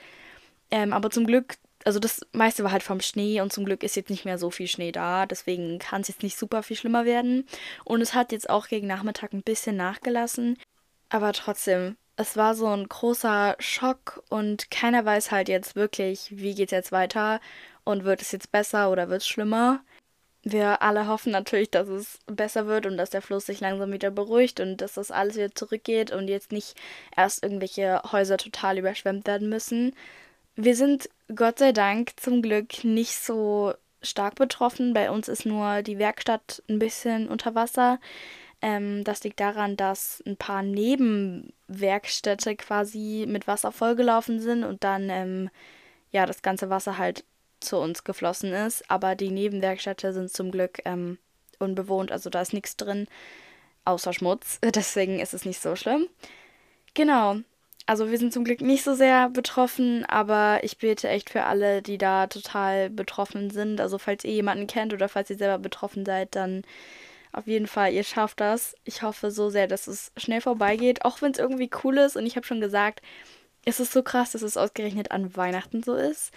Ähm, 0.70 0.92
aber 0.92 1.10
zum 1.10 1.26
Glück 1.26 1.56
also 1.88 2.00
das 2.00 2.20
meiste 2.32 2.64
war 2.64 2.72
halt 2.72 2.82
vom 2.82 3.00
Schnee 3.00 3.40
und 3.40 3.50
zum 3.50 3.64
Glück 3.64 3.82
ist 3.82 3.96
jetzt 3.96 4.10
nicht 4.10 4.26
mehr 4.26 4.36
so 4.36 4.50
viel 4.50 4.66
Schnee 4.66 4.92
da. 4.92 5.24
Deswegen 5.24 5.78
kann 5.78 6.02
es 6.02 6.08
jetzt 6.08 6.22
nicht 6.22 6.38
super 6.38 6.62
viel 6.62 6.76
schlimmer 6.76 7.06
werden. 7.06 7.46
Und 7.82 8.02
es 8.02 8.12
hat 8.12 8.30
jetzt 8.30 8.50
auch 8.50 8.68
gegen 8.68 8.86
Nachmittag 8.86 9.32
ein 9.32 9.42
bisschen 9.42 9.76
nachgelassen. 9.76 10.58
Aber 11.08 11.32
trotzdem, 11.32 11.96
es 12.16 12.36
war 12.36 12.54
so 12.54 12.66
ein 12.66 12.86
großer 12.86 13.56
Schock 13.58 14.22
und 14.28 14.70
keiner 14.70 15.06
weiß 15.06 15.30
halt 15.30 15.48
jetzt 15.48 15.76
wirklich, 15.76 16.28
wie 16.30 16.54
geht 16.54 16.68
es 16.68 16.72
jetzt 16.72 16.92
weiter 16.92 17.40
und 17.84 18.04
wird 18.04 18.20
es 18.20 18.32
jetzt 18.32 18.52
besser 18.52 18.90
oder 18.92 19.08
wird 19.08 19.22
es 19.22 19.28
schlimmer. 19.28 19.80
Wir 20.42 20.82
alle 20.82 21.06
hoffen 21.06 21.32
natürlich, 21.32 21.70
dass 21.70 21.88
es 21.88 22.18
besser 22.26 22.66
wird 22.66 22.84
und 22.84 22.98
dass 22.98 23.08
der 23.08 23.22
Fluss 23.22 23.46
sich 23.46 23.60
langsam 23.60 23.92
wieder 23.92 24.10
beruhigt 24.10 24.60
und 24.60 24.76
dass 24.82 24.92
das 24.92 25.10
alles 25.10 25.36
wieder 25.36 25.54
zurückgeht 25.54 26.10
und 26.10 26.28
jetzt 26.28 26.52
nicht 26.52 26.74
erst 27.16 27.42
irgendwelche 27.42 28.02
Häuser 28.12 28.36
total 28.36 28.76
überschwemmt 28.76 29.26
werden 29.26 29.48
müssen. 29.48 29.94
Wir 30.54 30.76
sind 30.76 31.08
Gott 31.34 31.58
sei 31.58 31.72
Dank 31.72 32.18
zum 32.18 32.42
Glück 32.42 32.84
nicht 32.84 33.14
so 33.14 33.74
stark 34.02 34.36
betroffen. 34.36 34.94
Bei 34.94 35.10
uns 35.10 35.28
ist 35.28 35.44
nur 35.44 35.82
die 35.82 35.98
Werkstatt 35.98 36.62
ein 36.68 36.78
bisschen 36.78 37.28
unter 37.28 37.54
Wasser. 37.54 38.00
Ähm, 38.62 39.04
das 39.04 39.22
liegt 39.24 39.40
daran, 39.40 39.76
dass 39.76 40.22
ein 40.26 40.36
paar 40.36 40.62
Nebenwerkstätte 40.62 42.56
quasi 42.56 43.26
mit 43.28 43.46
Wasser 43.46 43.72
vollgelaufen 43.72 44.40
sind 44.40 44.64
und 44.64 44.84
dann 44.84 45.10
ähm, 45.10 45.50
ja 46.10 46.26
das 46.26 46.42
ganze 46.42 46.70
Wasser 46.70 46.98
halt 46.98 47.24
zu 47.60 47.76
uns 47.78 48.04
geflossen 48.04 48.52
ist. 48.52 48.90
Aber 48.90 49.14
die 49.14 49.30
Nebenwerkstätte 49.30 50.12
sind 50.12 50.32
zum 50.32 50.50
Glück 50.50 50.80
ähm, 50.84 51.18
unbewohnt, 51.58 52.10
also 52.12 52.30
da 52.30 52.40
ist 52.40 52.52
nichts 52.52 52.76
drin 52.76 53.06
außer 53.84 54.12
Schmutz. 54.12 54.58
Deswegen 54.74 55.20
ist 55.20 55.34
es 55.34 55.44
nicht 55.44 55.60
so 55.60 55.76
schlimm. 55.76 56.08
Genau, 56.94 57.36
also 57.88 58.10
wir 58.10 58.18
sind 58.18 58.34
zum 58.34 58.44
Glück 58.44 58.60
nicht 58.60 58.84
so 58.84 58.94
sehr 58.94 59.30
betroffen, 59.30 60.04
aber 60.04 60.60
ich 60.62 60.76
bete 60.76 61.08
echt 61.08 61.30
für 61.30 61.44
alle, 61.44 61.80
die 61.80 61.96
da 61.96 62.26
total 62.26 62.90
betroffen 62.90 63.48
sind. 63.48 63.80
Also 63.80 63.96
falls 63.96 64.24
ihr 64.24 64.32
jemanden 64.32 64.66
kennt 64.66 64.92
oder 64.92 65.08
falls 65.08 65.30
ihr 65.30 65.38
selber 65.38 65.58
betroffen 65.58 66.04
seid, 66.04 66.36
dann 66.36 66.64
auf 67.32 67.46
jeden 67.46 67.66
Fall, 67.66 67.94
ihr 67.94 68.04
schafft 68.04 68.40
das. 68.40 68.76
Ich 68.84 69.00
hoffe 69.00 69.30
so 69.30 69.48
sehr, 69.48 69.66
dass 69.66 69.86
es 69.86 70.12
schnell 70.18 70.42
vorbeigeht, 70.42 71.02
auch 71.06 71.22
wenn 71.22 71.32
es 71.32 71.38
irgendwie 71.38 71.70
cool 71.82 71.96
ist. 71.96 72.14
Und 72.14 72.26
ich 72.26 72.36
habe 72.36 72.46
schon 72.46 72.60
gesagt, 72.60 73.00
es 73.64 73.80
ist 73.80 73.92
so 73.94 74.02
krass, 74.02 74.32
dass 74.32 74.42
es 74.42 74.58
ausgerechnet 74.58 75.10
an 75.10 75.34
Weihnachten 75.34 75.82
so 75.82 75.94
ist. 75.94 76.30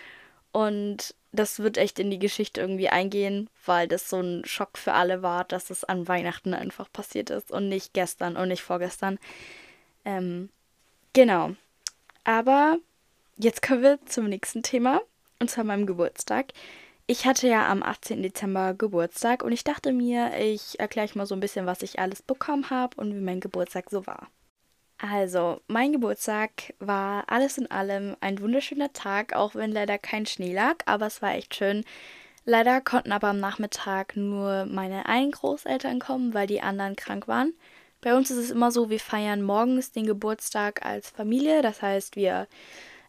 Und 0.53 1.15
das 1.33 1.59
wird 1.59 1.77
echt 1.77 1.99
in 1.99 2.09
die 2.09 2.19
Geschichte 2.19 2.61
irgendwie 2.61 2.87
eingehen, 2.87 3.49
weil 3.65 3.89
das 3.89 4.09
so 4.09 4.21
ein 4.21 4.45
Schock 4.45 4.77
für 4.77 4.93
alle 4.93 5.21
war, 5.21 5.43
dass 5.43 5.69
es 5.69 5.83
an 5.83 6.07
Weihnachten 6.07 6.53
einfach 6.53 6.89
passiert 6.93 7.29
ist 7.29 7.51
und 7.51 7.67
nicht 7.67 7.93
gestern 7.93 8.37
und 8.37 8.47
nicht 8.47 8.63
vorgestern. 8.63 9.19
Ähm, 10.05 10.47
Genau. 11.13 11.55
Aber 12.23 12.77
jetzt 13.37 13.61
kommen 13.61 13.81
wir 13.81 13.99
zum 14.05 14.29
nächsten 14.29 14.63
Thema, 14.63 15.01
und 15.39 15.49
zwar 15.49 15.63
meinem 15.63 15.85
Geburtstag. 15.85 16.53
Ich 17.07 17.25
hatte 17.25 17.47
ja 17.47 17.67
am 17.69 17.83
18. 17.83 18.23
Dezember 18.23 18.73
Geburtstag 18.73 19.43
und 19.43 19.51
ich 19.51 19.65
dachte 19.65 19.91
mir, 19.91 20.31
ich 20.39 20.79
erkläre 20.79 21.05
euch 21.07 21.15
mal 21.15 21.25
so 21.25 21.35
ein 21.35 21.41
bisschen, 21.41 21.65
was 21.65 21.81
ich 21.81 21.99
alles 21.99 22.21
bekommen 22.21 22.69
habe 22.69 22.95
und 22.95 23.13
wie 23.13 23.19
mein 23.19 23.41
Geburtstag 23.41 23.89
so 23.89 24.07
war. 24.07 24.29
Also, 24.97 25.59
mein 25.67 25.91
Geburtstag 25.91 26.75
war 26.79 27.25
alles 27.27 27.57
in 27.57 27.69
allem 27.69 28.15
ein 28.21 28.39
wunderschöner 28.39 28.93
Tag, 28.93 29.33
auch 29.33 29.55
wenn 29.55 29.71
leider 29.71 29.97
kein 29.97 30.27
Schnee 30.27 30.53
lag, 30.53 30.75
aber 30.85 31.07
es 31.07 31.21
war 31.21 31.33
echt 31.33 31.55
schön. 31.55 31.83
Leider 32.45 32.81
konnten 32.81 33.11
aber 33.11 33.29
am 33.29 33.39
Nachmittag 33.39 34.15
nur 34.15 34.65
meine 34.65 35.07
einen 35.07 35.31
Großeltern 35.31 35.99
kommen, 35.99 36.33
weil 36.33 36.47
die 36.47 36.61
anderen 36.61 36.95
krank 36.95 37.27
waren. 37.27 37.53
Bei 38.01 38.15
uns 38.15 38.31
ist 38.31 38.37
es 38.37 38.51
immer 38.51 38.71
so, 38.71 38.89
wir 38.89 38.99
feiern 38.99 39.43
morgens 39.43 39.91
den 39.91 40.07
Geburtstag 40.07 40.83
als 40.83 41.09
Familie. 41.09 41.61
Das 41.61 41.81
heißt, 41.81 42.15
wir 42.15 42.47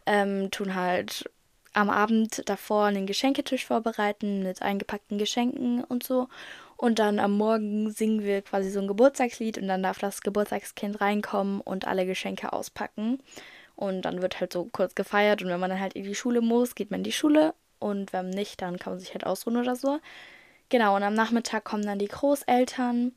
ähm, 0.06 0.50
tun 0.50 0.74
halt 0.74 1.30
am 1.72 1.88
Abend 1.88 2.42
davor 2.48 2.84
einen 2.84 3.06
Geschenketisch 3.06 3.64
vorbereiten 3.64 4.42
mit 4.42 4.60
eingepackten 4.60 5.16
Geschenken 5.16 5.82
und 5.84 6.02
so. 6.02 6.28
Und 6.76 6.98
dann 6.98 7.18
am 7.18 7.36
Morgen 7.38 7.90
singen 7.90 8.22
wir 8.22 8.42
quasi 8.42 8.70
so 8.70 8.80
ein 8.80 8.88
Geburtstagslied 8.88 9.56
und 9.56 9.68
dann 9.68 9.82
darf 9.82 9.98
das 9.98 10.20
Geburtstagskind 10.20 11.00
reinkommen 11.00 11.60
und 11.60 11.86
alle 11.86 12.04
Geschenke 12.04 12.52
auspacken. 12.52 13.20
Und 13.76 14.02
dann 14.02 14.20
wird 14.20 14.40
halt 14.40 14.52
so 14.52 14.64
kurz 14.66 14.94
gefeiert 14.94 15.42
und 15.42 15.48
wenn 15.48 15.60
man 15.60 15.70
dann 15.70 15.80
halt 15.80 15.94
in 15.94 16.04
die 16.04 16.14
Schule 16.14 16.42
muss, 16.42 16.74
geht 16.74 16.90
man 16.90 17.00
in 17.00 17.04
die 17.04 17.12
Schule 17.12 17.54
und 17.78 18.12
wenn 18.12 18.28
nicht, 18.30 18.60
dann 18.60 18.78
kann 18.78 18.92
man 18.92 19.00
sich 19.00 19.14
halt 19.14 19.24
ausruhen 19.24 19.56
oder 19.56 19.76
so. 19.76 19.98
Genau, 20.68 20.96
und 20.96 21.02
am 21.02 21.14
Nachmittag 21.14 21.64
kommen 21.64 21.84
dann 21.84 21.98
die 21.98 22.08
Großeltern 22.08 23.12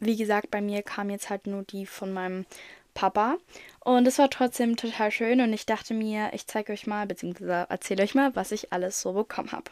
wie 0.00 0.16
gesagt, 0.16 0.50
bei 0.50 0.60
mir 0.60 0.82
kam 0.82 1.10
jetzt 1.10 1.30
halt 1.30 1.46
nur 1.46 1.62
die 1.62 1.86
von 1.86 2.12
meinem 2.12 2.46
Papa. 2.94 3.38
Und 3.80 4.06
es 4.08 4.18
war 4.18 4.28
trotzdem 4.28 4.76
total 4.76 5.10
schön 5.10 5.40
und 5.40 5.52
ich 5.52 5.66
dachte 5.66 5.94
mir, 5.94 6.30
ich 6.32 6.46
zeige 6.46 6.72
euch 6.72 6.86
mal, 6.86 7.06
beziehungsweise 7.06 7.66
erzähle 7.68 8.02
euch 8.02 8.14
mal, 8.14 8.34
was 8.34 8.52
ich 8.52 8.72
alles 8.72 9.00
so 9.00 9.12
bekommen 9.12 9.52
habe. 9.52 9.70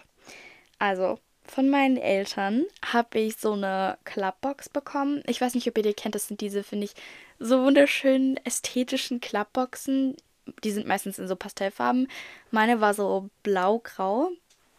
Also, 0.79 1.19
von 1.45 1.69
meinen 1.69 1.97
Eltern 1.97 2.65
habe 2.85 3.19
ich 3.19 3.37
so 3.37 3.53
eine 3.53 3.99
Clubbox 4.05 4.69
bekommen. 4.69 5.23
Ich 5.27 5.41
weiß 5.41 5.55
nicht, 5.55 5.69
ob 5.69 5.77
ihr 5.77 5.83
die 5.83 5.95
kennt, 5.95 6.15
das 6.15 6.29
sind 6.29 6.41
diese, 6.41 6.63
finde 6.63 6.87
ich, 6.87 6.95
so 7.39 7.65
wunderschönen 7.65 8.37
ästhetischen 8.45 9.21
Clubboxen. 9.21 10.17
die 10.63 10.71
sind 10.71 10.87
meistens 10.87 11.19
in 11.19 11.27
so 11.29 11.37
Pastellfarben. 11.37 12.09
Meine 12.51 12.81
war 12.81 12.95
so 12.95 13.29
blau-grau. 13.43 14.31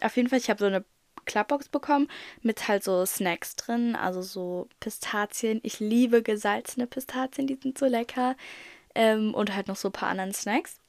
Auf 0.01 0.16
jeden 0.16 0.30
Fall, 0.30 0.39
ich 0.39 0.50
habe 0.50 0.60
so 0.60 0.66
eine 0.66 0.86
Klappbox 1.28 1.70
bekommen 1.70 2.10
mit 2.42 2.68
halt 2.68 2.84
so 2.84 3.06
Snacks 3.06 3.56
drin, 3.56 3.96
also 3.96 4.24
so 4.24 4.68
Pistazien. 4.80 5.60
Ich 5.62 5.80
liebe 5.80 6.24
gesalzene 6.24 6.88
Pistazien, 6.88 7.46
die 7.46 7.60
sind 7.62 7.78
so 7.78 7.86
lecker. 7.86 8.36
Ähm, 8.96 9.36
und 9.36 9.56
halt 9.56 9.68
noch 9.68 9.76
so 9.76 9.90
ein 9.90 9.94
paar 9.94 10.10
anderen 10.10 10.34
Snacks. 10.34 10.80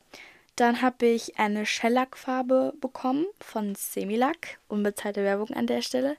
Dann 0.57 0.83
habe 0.83 1.07
ich 1.07 1.39
eine 1.39 1.67
Shellac-Farbe 1.67 2.73
bekommen 2.81 3.27
von 3.41 3.75
Semilac. 3.75 4.59
Unbezahlte 4.67 5.23
Werbung 5.23 5.51
an 5.51 5.67
der 5.67 5.83
Stelle. 5.83 6.17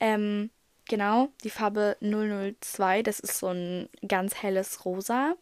Ähm, 0.00 0.50
genau, 0.86 1.28
die 1.44 1.50
Farbe 1.50 1.96
002. 2.00 3.02
Das 3.02 3.20
ist 3.20 3.38
so 3.38 3.46
ein 3.46 3.88
ganz 4.06 4.42
helles 4.42 4.84
Rosa. 4.84 5.34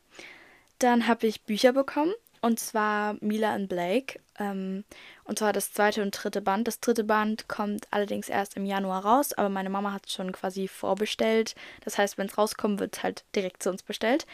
Dann 0.78 1.08
habe 1.08 1.26
ich 1.26 1.42
Bücher 1.42 1.72
bekommen. 1.72 2.12
Und 2.40 2.60
zwar 2.60 3.16
Mila 3.20 3.54
und 3.54 3.68
Blake. 3.68 4.20
Ähm, 4.38 4.84
und 5.24 5.38
zwar 5.38 5.52
das 5.52 5.72
zweite 5.72 6.02
und 6.02 6.12
dritte 6.12 6.40
Band. 6.40 6.68
Das 6.68 6.80
dritte 6.80 7.04
Band 7.04 7.48
kommt 7.48 7.86
allerdings 7.90 8.28
erst 8.28 8.56
im 8.56 8.64
Januar 8.64 9.04
raus, 9.04 9.32
aber 9.32 9.48
meine 9.48 9.70
Mama 9.70 9.92
hat 9.92 10.06
es 10.06 10.12
schon 10.12 10.32
quasi 10.32 10.68
vorbestellt. 10.68 11.54
Das 11.84 11.98
heißt, 11.98 12.18
wenn 12.18 12.26
es 12.26 12.38
rauskommt, 12.38 12.80
wird 12.80 12.96
es 12.96 13.02
halt 13.02 13.24
direkt 13.34 13.62
zu 13.62 13.70
uns 13.70 13.82
bestellt. 13.82 14.26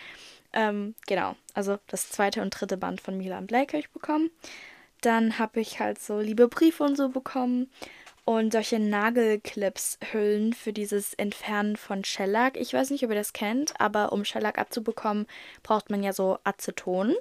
Ähm, 0.52 0.94
genau, 1.06 1.34
also 1.52 1.78
das 1.88 2.10
zweite 2.10 2.40
und 2.42 2.50
dritte 2.50 2.76
Band 2.76 3.00
von 3.00 3.16
Mila 3.16 3.38
und 3.38 3.48
Blake 3.48 3.72
habe 3.72 3.80
ich 3.80 3.90
bekommen. 3.90 4.30
Dann 5.00 5.38
habe 5.38 5.60
ich 5.60 5.80
halt 5.80 5.98
so 5.98 6.20
liebe 6.20 6.48
Briefe 6.48 6.84
und 6.84 6.96
so 6.96 7.08
bekommen 7.08 7.70
und 8.24 8.52
solche 8.52 8.78
Nagelclips-Hüllen 8.78 10.54
für 10.54 10.72
dieses 10.72 11.12
Entfernen 11.14 11.76
von 11.76 12.04
Shellac. 12.04 12.56
Ich 12.56 12.72
weiß 12.72 12.90
nicht, 12.90 13.04
ob 13.04 13.10
ihr 13.10 13.16
das 13.16 13.32
kennt, 13.32 13.78
aber 13.78 14.12
um 14.12 14.24
Shellac 14.24 14.58
abzubekommen, 14.58 15.26
braucht 15.62 15.90
man 15.90 16.02
ja 16.02 16.12
so 16.12 16.38
Aceton 16.44 17.14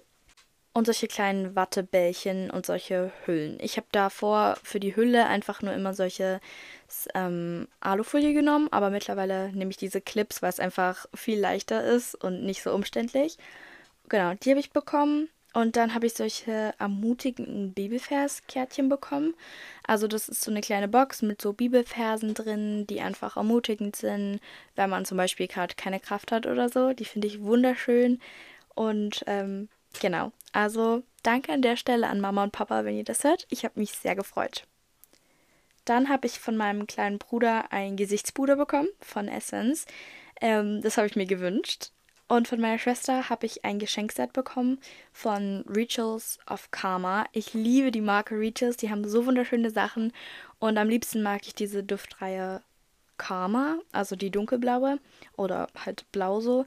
und 0.73 0.85
solche 0.85 1.07
kleinen 1.07 1.55
Wattebällchen 1.55 2.49
und 2.49 2.65
solche 2.65 3.11
Hüllen. 3.25 3.57
Ich 3.61 3.77
habe 3.77 3.87
davor 3.91 4.57
für 4.63 4.79
die 4.79 4.95
Hülle 4.95 5.27
einfach 5.27 5.61
nur 5.61 5.73
immer 5.73 5.93
solche 5.93 6.39
ähm, 7.13 7.67
Alufolie 7.79 8.33
genommen, 8.33 8.69
aber 8.71 8.89
mittlerweile 8.89 9.51
nehme 9.53 9.71
ich 9.71 9.77
diese 9.77 10.01
Clips, 10.01 10.41
weil 10.41 10.49
es 10.49 10.59
einfach 10.59 11.05
viel 11.13 11.39
leichter 11.39 11.83
ist 11.83 12.15
und 12.15 12.43
nicht 12.43 12.63
so 12.63 12.73
umständlich. 12.73 13.37
Genau, 14.09 14.33
die 14.33 14.49
habe 14.49 14.59
ich 14.59 14.71
bekommen. 14.71 15.29
Und 15.55 15.75
dann 15.75 15.93
habe 15.93 16.07
ich 16.07 16.15
solche 16.15 16.73
ermutigenden 16.79 17.73
Bibelverskärtchen 17.73 18.89
bekommen. 18.89 19.35
Also 19.85 20.07
das 20.07 20.27
ist 20.27 20.41
so 20.41 20.49
eine 20.49 20.61
kleine 20.61 20.87
Box 20.87 21.21
mit 21.21 21.39
so 21.39 21.53
Bibelversen 21.53 22.33
drin, 22.33 22.87
die 22.87 23.01
einfach 23.01 23.37
ermutigend 23.37 23.95
sind, 23.95 24.39
wenn 24.75 24.89
man 24.89 25.05
zum 25.05 25.17
Beispiel 25.17 25.47
gerade 25.47 25.75
keine 25.75 25.99
Kraft 25.99 26.31
hat 26.31 26.47
oder 26.47 26.69
so. 26.69 26.93
Die 26.93 27.05
finde 27.05 27.27
ich 27.27 27.43
wunderschön. 27.43 28.19
Und 28.73 29.23
ähm, 29.27 29.69
genau, 29.99 30.31
also 30.51 31.03
danke 31.23 31.51
an 31.51 31.61
der 31.61 31.77
Stelle 31.77 32.07
an 32.07 32.21
Mama 32.21 32.43
und 32.43 32.51
Papa, 32.51 32.85
wenn 32.85 32.97
ihr 32.97 33.03
das 33.03 33.23
hört. 33.23 33.45
Ich 33.49 33.63
habe 33.63 33.79
mich 33.79 33.91
sehr 33.91 34.15
gefreut. 34.15 34.65
Dann 35.85 36.09
habe 36.09 36.27
ich 36.27 36.39
von 36.39 36.55
meinem 36.55 36.87
kleinen 36.87 37.17
Bruder 37.17 37.71
ein 37.71 37.97
Gesichtspuder 37.97 38.55
bekommen 38.55 38.87
von 39.01 39.27
Essence. 39.27 39.85
Ähm, 40.39 40.81
das 40.81 40.97
habe 40.97 41.07
ich 41.07 41.15
mir 41.15 41.25
gewünscht. 41.25 41.91
Und 42.29 42.47
von 42.47 42.59
meiner 42.59 42.79
Schwester 42.79 43.29
habe 43.29 43.45
ich 43.45 43.65
ein 43.65 43.79
Geschenkset 43.79 44.33
bekommen 44.33 44.79
von 45.11 45.65
Rituals 45.67 46.39
of 46.49 46.71
Karma. 46.71 47.25
Ich 47.33 47.53
liebe 47.53 47.91
die 47.91 48.01
Marke 48.01 48.35
Rituals, 48.35 48.77
die 48.77 48.89
haben 48.89 49.07
so 49.07 49.25
wunderschöne 49.25 49.71
Sachen. 49.71 50.13
Und 50.59 50.77
am 50.77 50.89
liebsten 50.89 51.21
mag 51.21 51.45
ich 51.45 51.53
diese 51.53 51.83
Duftreihe 51.83 52.61
Karma, 53.17 53.77
also 53.91 54.15
die 54.15 54.31
dunkelblaue 54.31 54.99
oder 55.35 55.67
halt 55.85 56.11
blau 56.11 56.39
so. 56.39 56.65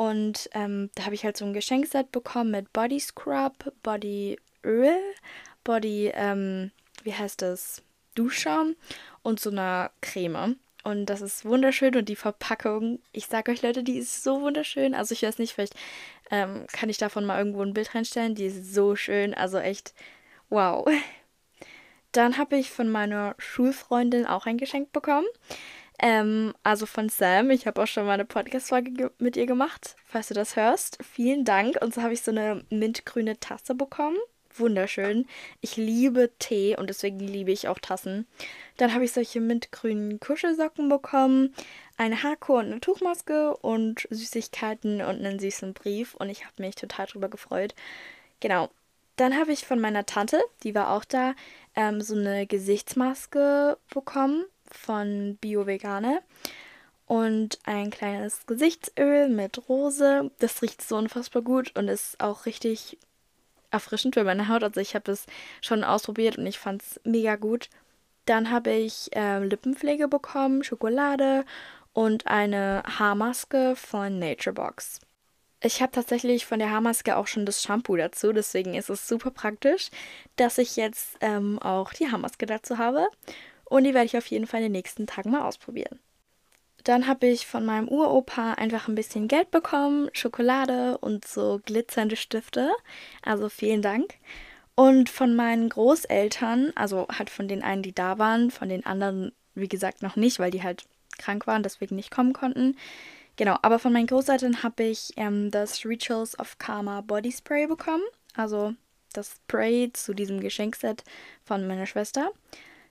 Und 0.00 0.48
ähm, 0.54 0.88
da 0.94 1.04
habe 1.04 1.14
ich 1.14 1.26
halt 1.26 1.36
so 1.36 1.44
ein 1.44 1.52
Geschenkset 1.52 2.10
bekommen 2.10 2.52
mit 2.52 2.72
Body 2.72 2.98
Scrub, 2.98 3.70
Body 3.82 4.38
Öl, 4.64 4.96
Body, 5.62 6.10
ähm, 6.14 6.70
wie 7.02 7.12
heißt 7.12 7.42
das? 7.42 7.82
Duschschaum 8.14 8.76
und 9.22 9.40
so 9.40 9.50
einer 9.50 9.90
Creme. 10.00 10.56
Und 10.84 11.04
das 11.04 11.20
ist 11.20 11.44
wunderschön 11.44 11.94
und 11.96 12.08
die 12.08 12.16
Verpackung, 12.16 13.00
ich 13.12 13.26
sage 13.26 13.52
euch 13.52 13.60
Leute, 13.60 13.82
die 13.82 13.98
ist 13.98 14.24
so 14.24 14.40
wunderschön. 14.40 14.94
Also 14.94 15.12
ich 15.12 15.22
weiß 15.22 15.36
nicht, 15.36 15.52
vielleicht 15.52 15.74
ähm, 16.30 16.64
kann 16.72 16.88
ich 16.88 16.96
davon 16.96 17.26
mal 17.26 17.36
irgendwo 17.36 17.60
ein 17.60 17.74
Bild 17.74 17.94
reinstellen. 17.94 18.34
Die 18.34 18.46
ist 18.46 18.72
so 18.72 18.96
schön, 18.96 19.34
also 19.34 19.58
echt 19.58 19.92
wow. 20.48 20.88
Dann 22.12 22.38
habe 22.38 22.56
ich 22.56 22.70
von 22.70 22.88
meiner 22.88 23.34
Schulfreundin 23.36 24.24
auch 24.24 24.46
ein 24.46 24.56
Geschenk 24.56 24.92
bekommen. 24.92 25.26
Ähm, 26.02 26.54
also 26.62 26.86
von 26.86 27.08
Sam. 27.08 27.50
Ich 27.50 27.66
habe 27.66 27.82
auch 27.82 27.86
schon 27.86 28.06
mal 28.06 28.14
eine 28.14 28.24
Podcast-Folge 28.24 29.12
mit 29.18 29.36
ihr 29.36 29.46
gemacht, 29.46 29.96
falls 30.06 30.28
du 30.28 30.34
das 30.34 30.56
hörst. 30.56 30.98
Vielen 31.02 31.44
Dank. 31.44 31.76
Und 31.82 31.94
so 31.94 32.02
habe 32.02 32.14
ich 32.14 32.22
so 32.22 32.30
eine 32.30 32.64
mintgrüne 32.70 33.38
Tasse 33.38 33.74
bekommen 33.74 34.16
wunderschön. 34.60 35.26
Ich 35.60 35.76
liebe 35.76 36.30
Tee 36.38 36.76
und 36.76 36.90
deswegen 36.90 37.20
liebe 37.20 37.52
ich 37.52 37.68
auch 37.68 37.78
Tassen. 37.78 38.26
Dann 38.76 38.94
habe 38.94 39.04
ich 39.04 39.12
solche 39.12 39.40
mintgrünen 39.40 40.20
Kuschelsocken 40.20 40.88
bekommen, 40.88 41.54
eine 41.96 42.22
Haarkur 42.22 42.60
und 42.60 42.66
eine 42.66 42.80
Tuchmaske 42.80 43.56
und 43.56 44.06
Süßigkeiten 44.10 45.00
und 45.02 45.24
einen 45.24 45.38
süßen 45.38 45.74
Brief 45.74 46.14
und 46.14 46.28
ich 46.28 46.44
habe 46.44 46.54
mich 46.58 46.74
total 46.74 47.06
drüber 47.06 47.28
gefreut. 47.28 47.74
Genau. 48.40 48.70
Dann 49.16 49.38
habe 49.38 49.52
ich 49.52 49.66
von 49.66 49.80
meiner 49.80 50.06
Tante, 50.06 50.40
die 50.62 50.74
war 50.74 50.92
auch 50.92 51.04
da, 51.04 51.34
ähm, 51.76 52.00
so 52.00 52.14
eine 52.14 52.46
Gesichtsmaske 52.46 53.76
bekommen 53.92 54.46
von 54.74 55.36
Bio 55.40 55.66
Vegane 55.66 56.20
und 57.06 57.58
ein 57.64 57.90
kleines 57.90 58.46
Gesichtsöl 58.46 59.28
mit 59.28 59.68
Rose. 59.68 60.30
Das 60.38 60.62
riecht 60.62 60.80
so 60.80 60.96
unfassbar 60.96 61.42
gut 61.42 61.76
und 61.76 61.88
ist 61.88 62.20
auch 62.20 62.46
richtig 62.46 62.98
erfrischend 63.70 64.14
für 64.14 64.24
meine 64.24 64.48
Haut. 64.48 64.62
Also 64.62 64.80
ich 64.80 64.94
habe 64.94 65.04
das 65.04 65.26
schon 65.60 65.84
ausprobiert 65.84 66.38
und 66.38 66.46
ich 66.46 66.58
fand 66.58 66.82
es 66.82 67.00
mega 67.04 67.36
gut. 67.36 67.68
Dann 68.26 68.50
habe 68.50 68.70
ich 68.70 69.14
äh, 69.16 69.44
Lippenpflege 69.44 70.06
bekommen, 70.06 70.62
Schokolade 70.62 71.44
und 71.92 72.26
eine 72.26 72.82
Haarmaske 72.86 73.74
von 73.76 74.18
Naturebox. 74.18 75.00
Ich 75.62 75.82
habe 75.82 75.92
tatsächlich 75.92 76.46
von 76.46 76.58
der 76.58 76.70
Haarmaske 76.70 77.16
auch 77.16 77.26
schon 77.26 77.44
das 77.44 77.62
Shampoo 77.62 77.96
dazu, 77.96 78.32
deswegen 78.32 78.74
ist 78.74 78.88
es 78.88 79.06
super 79.06 79.30
praktisch, 79.30 79.90
dass 80.36 80.56
ich 80.56 80.76
jetzt 80.76 81.18
ähm, 81.20 81.58
auch 81.58 81.92
die 81.92 82.10
Haarmaske 82.10 82.46
dazu 82.46 82.78
habe. 82.78 83.08
Und 83.70 83.84
die 83.84 83.94
werde 83.94 84.06
ich 84.06 84.18
auf 84.18 84.26
jeden 84.26 84.46
Fall 84.46 84.60
in 84.60 84.66
den 84.66 84.72
nächsten 84.72 85.06
Tagen 85.06 85.30
mal 85.30 85.46
ausprobieren. 85.46 86.00
Dann 86.84 87.06
habe 87.06 87.28
ich 87.28 87.46
von 87.46 87.64
meinem 87.64 87.88
Uropa 87.88 88.54
einfach 88.54 88.88
ein 88.88 88.94
bisschen 88.94 89.28
Geld 89.28 89.50
bekommen, 89.50 90.10
Schokolade 90.12 90.98
und 90.98 91.26
so 91.26 91.60
glitzernde 91.64 92.16
Stifte. 92.16 92.72
Also 93.22 93.48
vielen 93.48 93.80
Dank. 93.80 94.14
Und 94.74 95.08
von 95.08 95.36
meinen 95.36 95.68
Großeltern, 95.68 96.72
also 96.74 97.06
halt 97.16 97.30
von 97.30 97.46
den 97.46 97.62
einen, 97.62 97.82
die 97.82 97.94
da 97.94 98.18
waren, 98.18 98.50
von 98.50 98.68
den 98.68 98.84
anderen, 98.84 99.32
wie 99.54 99.68
gesagt, 99.68 100.02
noch 100.02 100.16
nicht, 100.16 100.40
weil 100.40 100.50
die 100.50 100.62
halt 100.62 100.84
krank 101.18 101.46
waren, 101.46 101.62
deswegen 101.62 101.96
nicht 101.96 102.10
kommen 102.10 102.32
konnten. 102.32 102.76
Genau, 103.36 103.56
aber 103.62 103.78
von 103.78 103.92
meinen 103.92 104.08
Großeltern 104.08 104.64
habe 104.64 104.82
ich 104.82 105.12
ähm, 105.16 105.50
das 105.50 105.84
Rituals 105.84 106.38
of 106.38 106.58
Karma 106.58 107.02
Body 107.02 107.30
Spray 107.30 107.68
bekommen. 107.68 108.02
Also 108.34 108.74
das 109.12 109.36
Spray 109.36 109.92
zu 109.92 110.12
diesem 110.12 110.40
Geschenkset 110.40 111.04
von 111.44 111.66
meiner 111.66 111.86
Schwester. 111.86 112.32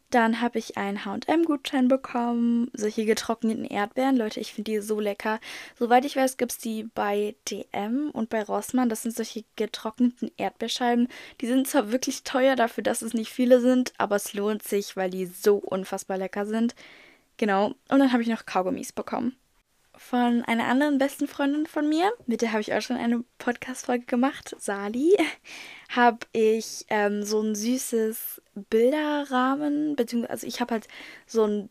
Dann 0.09 0.41
habe 0.41 0.57
ich 0.57 0.75
einen 0.77 1.05
HM-Gutschein 1.05 1.87
bekommen. 1.87 2.71
Solche 2.73 3.05
getrockneten 3.05 3.65
Erdbeeren. 3.65 4.17
Leute, 4.17 4.39
ich 4.39 4.53
finde 4.53 4.71
die 4.71 4.79
so 4.79 4.99
lecker. 4.99 5.39
Soweit 5.77 6.03
ich 6.03 6.15
weiß, 6.15 6.37
gibt 6.37 6.53
es 6.53 6.57
die 6.57 6.85
bei 6.95 7.35
DM 7.49 8.09
und 8.11 8.29
bei 8.29 8.41
Rossmann. 8.41 8.89
Das 8.89 9.03
sind 9.03 9.15
solche 9.15 9.43
getrockneten 9.55 10.31
Erdbeerscheiben. 10.37 11.07
Die 11.41 11.47
sind 11.47 11.67
zwar 11.67 11.91
wirklich 11.91 12.23
teuer 12.23 12.55
dafür, 12.55 12.83
dass 12.83 13.03
es 13.03 13.13
nicht 13.13 13.29
viele 13.29 13.61
sind, 13.61 13.93
aber 13.99 14.15
es 14.15 14.33
lohnt 14.33 14.63
sich, 14.63 14.97
weil 14.97 15.11
die 15.11 15.27
so 15.27 15.57
unfassbar 15.57 16.17
lecker 16.17 16.47
sind. 16.47 16.73
Genau. 17.37 17.67
Und 17.67 17.99
dann 17.99 18.11
habe 18.11 18.23
ich 18.23 18.29
noch 18.29 18.45
Kaugummis 18.47 18.91
bekommen. 18.91 19.35
Von 20.01 20.44
einer 20.46 20.65
anderen 20.65 20.98
besten 20.98 21.27
Freundin 21.27 21.68
von 21.68 21.88
mir, 21.88 22.13
mit 22.25 22.41
der 22.41 22.53
habe 22.53 22.62
ich 22.62 22.74
auch 22.74 22.82
schon 22.82 22.96
eine 22.96 23.22
Podcast-Folge 23.38 24.06
gemacht, 24.06 24.56
Sali, 24.58 25.13
habe 25.89 26.20
ich 26.32 26.86
ähm, 26.88 27.22
so 27.24 27.41
ein 27.41 27.53
süßes 27.53 28.41
Bilderrahmen, 28.70 29.98
beziehungsweise 29.98 30.32
also 30.32 30.48
ich 30.48 30.62
habe 30.62 30.75
halt 30.75 30.88
so 31.27 31.44
ein, 31.44 31.70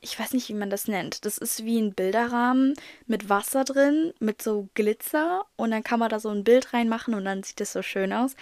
ich 0.00 0.18
weiß 0.18 0.32
nicht, 0.32 0.48
wie 0.48 0.54
man 0.54 0.70
das 0.70 0.88
nennt. 0.88 1.24
Das 1.24 1.38
ist 1.38 1.64
wie 1.64 1.80
ein 1.80 1.94
Bilderrahmen 1.94 2.74
mit 3.06 3.28
Wasser 3.28 3.62
drin, 3.62 4.12
mit 4.18 4.42
so 4.42 4.68
Glitzer 4.74 5.46
und 5.54 5.70
dann 5.70 5.84
kann 5.84 6.00
man 6.00 6.10
da 6.10 6.18
so 6.18 6.30
ein 6.30 6.42
Bild 6.42 6.74
reinmachen 6.74 7.14
und 7.14 7.24
dann 7.24 7.44
sieht 7.44 7.60
das 7.60 7.72
so 7.72 7.82
schön 7.82 8.12
aus. 8.12 8.32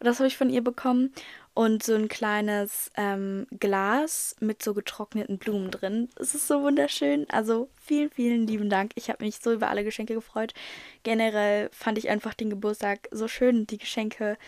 Und 0.00 0.06
das 0.06 0.18
habe 0.18 0.26
ich 0.26 0.38
von 0.38 0.48
ihr 0.48 0.64
bekommen 0.64 1.12
und 1.54 1.82
so 1.82 1.94
ein 1.94 2.08
kleines 2.08 2.90
ähm, 2.96 3.46
Glas 3.58 4.36
mit 4.40 4.62
so 4.62 4.72
getrockneten 4.74 5.38
Blumen 5.38 5.70
drin. 5.70 6.08
Es 6.16 6.34
ist 6.34 6.46
so 6.46 6.62
wunderschön. 6.62 7.28
Also 7.30 7.68
vielen, 7.76 8.10
vielen 8.10 8.46
lieben 8.46 8.70
Dank. 8.70 8.92
Ich 8.94 9.10
habe 9.10 9.24
mich 9.24 9.40
so 9.40 9.52
über 9.52 9.68
alle 9.68 9.84
Geschenke 9.84 10.14
gefreut. 10.14 10.54
Generell 11.02 11.68
fand 11.72 11.98
ich 11.98 12.08
einfach 12.08 12.34
den 12.34 12.50
Geburtstag 12.50 13.08
so 13.10 13.28
schön, 13.28 13.66
die 13.66 13.78
Geschenke 13.78 14.38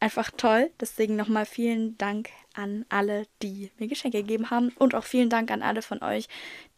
einfach 0.00 0.30
toll. 0.30 0.70
Deswegen 0.80 1.16
nochmal 1.16 1.46
vielen 1.46 1.98
Dank 1.98 2.30
an 2.54 2.86
alle, 2.88 3.26
die 3.42 3.70
mir 3.78 3.88
Geschenke 3.88 4.22
gegeben 4.22 4.50
haben. 4.50 4.72
Und 4.78 4.94
auch 4.94 5.04
vielen 5.04 5.30
Dank 5.30 5.50
an 5.50 5.62
alle 5.62 5.82
von 5.82 6.02
euch, 6.02 6.28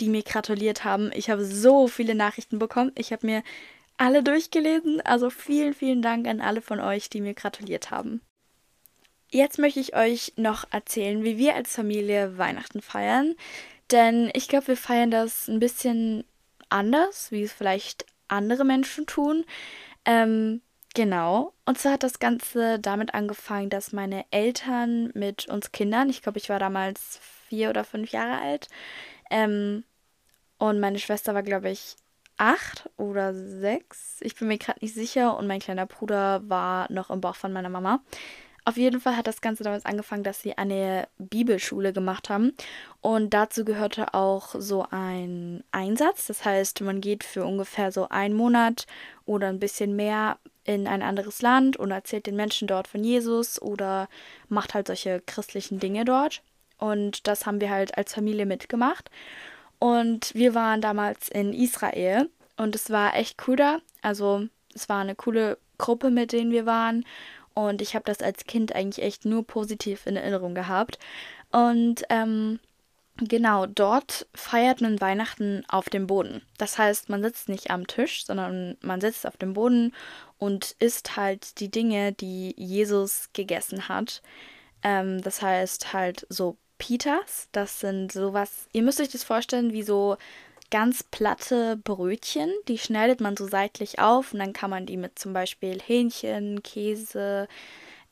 die 0.01 0.09
mir 0.09 0.23
gratuliert 0.23 0.85
haben. 0.85 1.11
Ich 1.15 1.31
habe 1.31 1.45
so 1.45 1.87
viele 1.89 2.15
Nachrichten 2.15 2.59
bekommen. 2.59 2.93
Ich 2.97 3.13
habe 3.13 3.27
mir 3.27 3.43
alle 3.97 4.23
durchgelesen. 4.23 5.01
Also 5.03 5.31
vielen, 5.31 5.73
vielen 5.73 6.03
Dank 6.03 6.27
an 6.27 6.41
alle 6.41 6.63
von 6.63 6.81
euch, 6.81 7.11
die 7.11 7.21
mir 7.21 7.35
gratuliert 7.35 7.91
haben. 7.93 8.21
Jetzt 9.31 9.59
möchte 9.59 9.81
ich 9.81 9.95
euch 9.95 10.33
noch 10.37 10.65
erzählen, 10.71 11.23
wie 11.25 11.39
wir 11.39 11.55
als 11.55 11.75
Familie 11.75 12.39
Weihnachten 12.39 12.81
feiern. 12.81 13.35
Denn 13.91 14.31
ich 14.35 14.49
glaube, 14.49 14.69
wir 14.69 14.77
feiern 14.77 15.11
das 15.11 15.49
ein 15.49 15.61
bisschen 15.61 16.25
anders, 16.69 17.31
wie 17.31 17.43
es 17.43 17.53
vielleicht 17.53 18.07
andere 18.29 18.65
Menschen 18.65 19.07
tun. 19.07 19.45
Ähm, 20.05 20.61
genau. 20.95 21.53
Und 21.65 21.79
zwar 21.79 21.93
hat 21.93 22.03
das 22.03 22.19
Ganze 22.19 22.79
damit 22.79 23.15
angefangen, 23.15 23.71
dass 23.71 23.93
meine 23.93 24.25
Eltern 24.31 25.11
mit 25.15 25.49
uns 25.49 25.73
Kindern, 25.73 26.11
ich 26.11 26.23
glaube, 26.23 26.39
ich 26.39 26.49
war 26.49 26.59
damals 26.59 27.21
vier 27.49 27.71
oder 27.71 27.85
fünf 27.85 28.13
Jahre 28.13 28.41
alt, 28.41 28.69
ähm, 29.31 29.85
und 30.59 30.81
meine 30.81 30.99
Schwester 30.99 31.35
war, 31.35 31.43
glaube 31.43 31.71
ich, 31.71 31.97
acht 32.37 32.91
oder 32.97 33.35
sechs. 33.35 34.17
Ich 34.21 34.35
bin 34.35 34.49
mir 34.49 34.59
gerade 34.59 34.81
nicht 34.81 34.95
sicher. 34.95 35.37
Und 35.37 35.47
mein 35.47 35.61
kleiner 35.61 35.87
Bruder 35.87 36.49
war 36.49 36.91
noch 36.91 37.11
im 37.11 37.21
Bauch 37.21 37.37
von 37.37 37.53
meiner 37.53 37.69
Mama. 37.69 38.01
Auf 38.69 38.77
jeden 38.77 39.01
Fall 39.01 39.17
hat 39.17 39.27
das 39.27 39.41
Ganze 39.41 39.65
damals 39.65 39.87
angefangen, 39.87 40.25
dass 40.25 40.43
sie 40.43 40.59
eine 40.59 41.09
Bibelschule 41.17 41.95
gemacht 41.95 42.29
haben. 42.29 42.53
Und 43.01 43.33
dazu 43.33 43.65
gehörte 43.65 44.13
auch 44.13 44.55
so 44.59 44.85
ein 44.91 45.65
Einsatz. 45.73 46.27
Das 46.27 46.45
heißt, 46.45 46.83
man 46.83 47.01
geht 47.01 47.25
für 47.25 47.47
ungefähr 47.47 47.93
so 47.93 48.11
einen 48.11 48.37
Monat 48.37 48.87
oder 49.25 49.49
ein 49.49 49.59
bisschen 49.59 49.97
mehr 49.97 50.37
in 50.65 50.87
ein 50.87 51.01
anderes 51.01 51.41
Land 51.41 51.79
und 51.79 51.93
erzählt 51.93 52.27
den 52.27 52.37
Menschen 52.37 52.69
dort 52.69 52.89
von 52.89 53.03
Jesus 53.03 53.59
oder 53.63 54.07
macht 54.51 54.75
halt 54.75 54.89
solche 54.89 55.23
christlichen 55.25 55.79
Dinge 55.79 56.05
dort. 56.05 56.43
Und 56.77 57.27
das 57.27 57.47
haben 57.47 57.63
wir 57.63 57.71
halt 57.71 57.97
als 57.97 58.13
Familie 58.13 58.45
mitgemacht. 58.45 59.11
Und 59.79 60.35
wir 60.35 60.55
waren 60.55 60.83
damals 60.83 61.31
in 61.31 61.55
Israel 61.55 62.29
und 62.59 62.75
es 62.75 62.91
war 62.91 63.17
echt 63.17 63.49
cool 63.49 63.57
da. 63.57 63.79
Also 64.03 64.47
es 64.75 64.91
war 64.91 65.01
eine 65.01 65.15
coole 65.15 65.57
Gruppe, 65.79 66.11
mit 66.11 66.33
denen 66.33 66.51
wir 66.51 66.67
waren. 66.67 67.07
Und 67.59 67.83
ich 67.83 67.97
habe 67.97 68.05
das 68.05 68.21
als 68.21 68.45
Kind 68.45 68.73
eigentlich 68.73 69.05
echt 69.05 69.25
nur 69.25 69.45
positiv 69.45 70.07
in 70.07 70.15
Erinnerung 70.15 70.55
gehabt. 70.55 70.97
Und 71.51 72.05
ähm, 72.09 72.61
genau, 73.17 73.67
dort 73.67 74.29
feiert 74.33 74.81
man 74.81 75.01
Weihnachten 75.01 75.65
auf 75.67 75.91
dem 75.91 76.07
Boden. 76.07 76.43
Das 76.57 76.79
heißt, 76.79 77.09
man 77.09 77.21
sitzt 77.21 77.49
nicht 77.49 77.73
am 77.73 77.89
Tisch, 77.89 78.25
sondern 78.25 78.77
man 78.81 79.01
sitzt 79.01 79.27
auf 79.27 79.37
dem 79.37 79.55
Boden 79.55 79.93
und 80.39 80.77
isst 80.79 81.17
halt 81.17 81.59
die 81.59 81.69
Dinge, 81.69 82.13
die 82.13 82.55
Jesus 82.57 83.31
gegessen 83.33 83.89
hat. 83.89 84.23
Ähm, 84.85 85.21
das 85.23 85.43
heißt 85.43 85.93
halt 85.93 86.29
so 86.29 86.57
Pitas. 86.79 87.49
Das 87.51 87.81
sind 87.81 88.13
sowas, 88.13 88.69
ihr 88.73 88.85
müsst 88.85 89.01
euch 89.01 89.11
das 89.11 89.25
vorstellen 89.25 89.73
wie 89.73 89.83
so 89.83 90.17
ganz 90.71 91.03
platte 91.03 91.77
Brötchen. 91.77 92.51
Die 92.69 92.79
schneidet 92.79 93.21
man 93.21 93.37
so 93.37 93.47
seitlich 93.47 93.99
auf 93.99 94.33
und 94.33 94.41
dann 94.41 94.53
kann 94.53 94.71
man 94.71 94.87
die 94.87 94.97
mit 94.97 95.19
zum 95.19 95.33
Beispiel 95.33 95.81
Hähnchen, 95.81 96.63
Käse, 96.63 97.49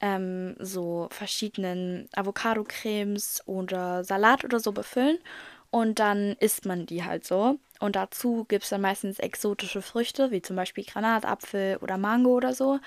ähm, 0.00 0.56
so 0.58 1.08
verschiedenen 1.10 2.08
Avocado-Cremes 2.14 3.42
oder 3.46 4.04
Salat 4.04 4.44
oder 4.44 4.60
so 4.60 4.72
befüllen. 4.72 5.18
Und 5.70 5.98
dann 5.98 6.36
isst 6.40 6.64
man 6.64 6.86
die 6.86 7.04
halt 7.04 7.26
so. 7.26 7.58
Und 7.80 7.96
dazu 7.96 8.44
gibt 8.48 8.64
es 8.64 8.70
dann 8.70 8.80
meistens 8.80 9.18
exotische 9.18 9.82
Früchte, 9.82 10.30
wie 10.30 10.40
zum 10.40 10.56
Beispiel 10.56 10.84
Granatapfel 10.84 11.78
oder 11.78 11.98
Mango 11.98 12.30
oder 12.30 12.54
so. 12.54 12.78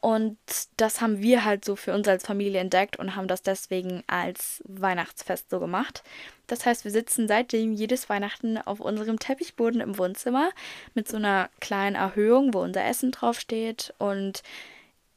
Und 0.00 0.38
das 0.76 1.00
haben 1.00 1.20
wir 1.20 1.44
halt 1.44 1.64
so 1.64 1.74
für 1.74 1.94
uns 1.94 2.06
als 2.06 2.24
Familie 2.24 2.60
entdeckt 2.60 2.98
und 2.98 3.16
haben 3.16 3.28
das 3.28 3.42
deswegen 3.42 4.02
als 4.06 4.62
Weihnachtsfest 4.66 5.50
so 5.50 5.58
gemacht. 5.58 6.02
Das 6.46 6.64
heißt, 6.64 6.84
wir 6.84 6.92
sitzen 6.92 7.26
seitdem 7.28 7.72
jedes 7.72 8.08
Weihnachten 8.08 8.58
auf 8.58 8.80
unserem 8.80 9.18
Teppichboden 9.18 9.80
im 9.80 9.98
Wohnzimmer 9.98 10.50
mit 10.94 11.08
so 11.08 11.16
einer 11.16 11.50
kleinen 11.60 11.96
Erhöhung, 11.96 12.54
wo 12.54 12.60
unser 12.60 12.84
Essen 12.84 13.10
draufsteht 13.10 13.94
und 13.98 14.42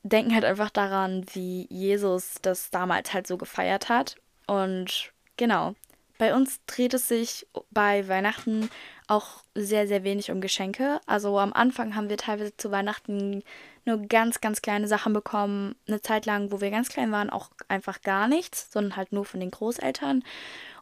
denken 0.04 0.34
halt 0.34 0.46
einfach 0.46 0.70
daran, 0.70 1.26
wie 1.34 1.68
Jesus 1.70 2.36
das 2.42 2.72
damals 2.72 3.14
halt 3.14 3.28
so 3.28 3.38
gefeiert 3.38 3.90
hat. 3.90 4.16
Und 4.48 5.12
genau, 5.38 5.76
bei 6.18 6.34
uns 6.34 6.60
dreht 6.66 6.94
es 6.94 7.08
sich 7.08 7.48
bei 7.72 8.08
Weihnachten 8.08 8.70
auch 9.08 9.44
sehr, 9.56 9.88
sehr 9.88 10.04
wenig 10.04 10.32
um 10.32 10.42
Geschenke. 10.42 11.00
Also 11.06 11.38
am 11.40 11.54
Anfang 11.54 11.96
haben 11.96 12.10
wir 12.10 12.18
teilweise 12.18 12.56
zu 12.56 12.72
Weihnachten 12.72 13.44
nur 13.86 13.98
ganz, 14.08 14.42
ganz 14.42 14.62
kleine 14.62 14.88
Sachen 14.88 15.14
bekommen. 15.14 15.76
Eine 15.88 16.02
Zeit 16.02 16.26
lang, 16.26 16.52
wo 16.52 16.62
wir 16.62 16.72
ganz 16.72 16.90
klein 16.90 17.12
waren, 17.12 17.30
auch 17.30 17.50
einfach 17.68 18.02
gar 18.02 18.28
nichts, 18.28 18.72
sondern 18.72 18.96
halt 18.96 19.12
nur 19.12 19.26
von 19.26 19.40
den 19.40 19.52
Großeltern. 19.52 20.24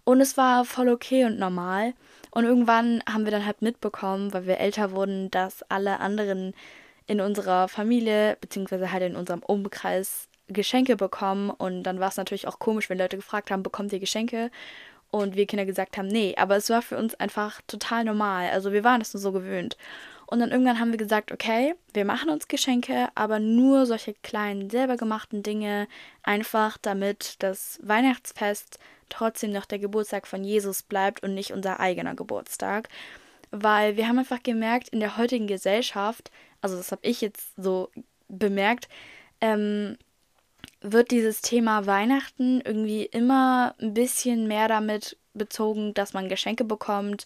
Und 0.03 0.21
es 0.21 0.37
war 0.37 0.63
voll 0.65 0.89
okay 0.89 1.25
und 1.25 1.37
normal. 1.37 1.93
Und 2.31 2.45
irgendwann 2.45 3.03
haben 3.09 3.25
wir 3.25 3.31
dann 3.31 3.45
halt 3.45 3.61
mitbekommen, 3.61 4.33
weil 4.33 4.47
wir 4.47 4.59
älter 4.59 4.91
wurden, 4.91 5.29
dass 5.31 5.63
alle 5.63 5.99
anderen 5.99 6.53
in 7.07 7.21
unserer 7.21 7.67
Familie, 7.67 8.37
beziehungsweise 8.39 8.91
halt 8.91 9.03
in 9.03 9.15
unserem 9.15 9.41
Umkreis, 9.41 10.29
Geschenke 10.47 10.95
bekommen. 10.95 11.49
Und 11.49 11.83
dann 11.83 11.99
war 11.99 12.09
es 12.09 12.17
natürlich 12.17 12.47
auch 12.47 12.59
komisch, 12.59 12.89
wenn 12.89 12.97
Leute 12.97 13.17
gefragt 13.17 13.51
haben, 13.51 13.63
bekommt 13.63 13.91
ihr 13.93 13.99
Geschenke? 13.99 14.51
Und 15.09 15.35
wir 15.35 15.45
Kinder 15.45 15.65
gesagt 15.65 15.97
haben, 15.97 16.07
nee. 16.07 16.35
Aber 16.37 16.57
es 16.57 16.69
war 16.69 16.81
für 16.81 16.97
uns 16.97 17.15
einfach 17.15 17.61
total 17.67 18.03
normal. 18.03 18.49
Also 18.51 18.71
wir 18.73 18.83
waren 18.83 19.01
es 19.01 19.13
nur 19.13 19.21
so 19.21 19.31
gewöhnt. 19.31 19.77
Und 20.27 20.39
dann 20.39 20.51
irgendwann 20.51 20.79
haben 20.79 20.91
wir 20.91 20.97
gesagt, 20.97 21.31
okay, 21.31 21.73
wir 21.93 22.03
machen 22.03 22.29
uns 22.29 22.49
Geschenke, 22.49 23.07
aber 23.15 23.39
nur 23.39 23.85
solche 23.85 24.13
kleinen, 24.13 24.69
selber 24.69 24.97
gemachten 24.97 25.41
Dinge, 25.41 25.87
einfach 26.21 26.77
damit 26.77 27.37
das 27.39 27.79
Weihnachtsfest 27.81 28.77
trotzdem 29.07 29.53
noch 29.53 29.65
der 29.65 29.79
Geburtstag 29.79 30.27
von 30.27 30.43
Jesus 30.43 30.83
bleibt 30.83 31.23
und 31.23 31.33
nicht 31.33 31.53
unser 31.53 31.79
eigener 31.79 32.13
Geburtstag. 32.13 32.89
Weil 33.51 33.95
wir 33.95 34.09
haben 34.09 34.19
einfach 34.19 34.43
gemerkt, 34.43 34.89
in 34.89 34.99
der 34.99 35.15
heutigen 35.15 35.47
Gesellschaft, 35.47 36.29
also 36.61 36.75
das 36.75 36.91
habe 36.91 37.07
ich 37.07 37.21
jetzt 37.21 37.53
so 37.55 37.89
bemerkt, 38.27 38.89
ähm, 39.39 39.97
wird 40.81 41.11
dieses 41.11 41.41
Thema 41.41 41.85
Weihnachten 41.85 42.59
irgendwie 42.59 43.05
immer 43.05 43.75
ein 43.79 43.93
bisschen 43.93 44.47
mehr 44.49 44.67
damit 44.67 45.15
bezogen, 45.33 45.93
dass 45.93 46.13
man 46.13 46.27
Geschenke 46.27 46.65
bekommt 46.65 47.25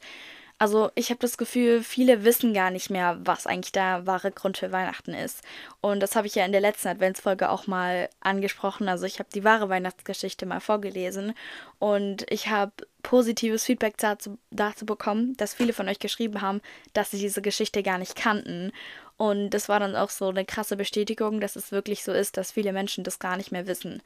also 0.61 0.91
ich 0.93 1.09
habe 1.09 1.17
das 1.19 1.39
Gefühl, 1.39 1.81
viele 1.81 2.23
wissen 2.23 2.53
gar 2.53 2.69
nicht 2.69 2.91
mehr, 2.91 3.17
was 3.23 3.47
eigentlich 3.47 3.71
der 3.71 4.05
wahre 4.05 4.29
Grund 4.29 4.59
für 4.59 4.71
Weihnachten 4.71 5.15
ist. 5.15 5.41
Und 5.81 6.01
das 6.01 6.15
habe 6.15 6.27
ich 6.27 6.35
ja 6.35 6.45
in 6.45 6.51
der 6.51 6.61
letzten 6.61 6.89
Adventsfolge 6.89 7.49
auch 7.49 7.65
mal 7.65 8.09
angesprochen. 8.19 8.87
Also 8.87 9.07
ich 9.07 9.17
habe 9.17 9.27
die 9.33 9.43
wahre 9.43 9.69
Weihnachtsgeschichte 9.69 10.45
mal 10.45 10.59
vorgelesen 10.59 11.33
und 11.81 12.29
ich 12.29 12.47
habe 12.47 12.73
positives 13.01 13.65
Feedback 13.65 13.97
dazu, 13.97 14.37
dazu 14.51 14.85
bekommen, 14.85 15.35
dass 15.37 15.55
viele 15.55 15.73
von 15.73 15.89
euch 15.89 15.97
geschrieben 15.97 16.39
haben, 16.39 16.61
dass 16.93 17.09
sie 17.09 17.17
diese 17.17 17.41
Geschichte 17.41 17.81
gar 17.81 17.97
nicht 17.97 18.15
kannten. 18.15 18.71
Und 19.17 19.49
das 19.49 19.67
war 19.67 19.79
dann 19.79 19.95
auch 19.95 20.11
so 20.11 20.29
eine 20.29 20.45
krasse 20.45 20.77
Bestätigung, 20.77 21.41
dass 21.41 21.55
es 21.55 21.71
wirklich 21.71 22.03
so 22.03 22.11
ist, 22.11 22.37
dass 22.37 22.51
viele 22.51 22.71
Menschen 22.71 23.03
das 23.03 23.17
gar 23.17 23.35
nicht 23.35 23.51
mehr 23.51 23.65
wissen. 23.65 24.03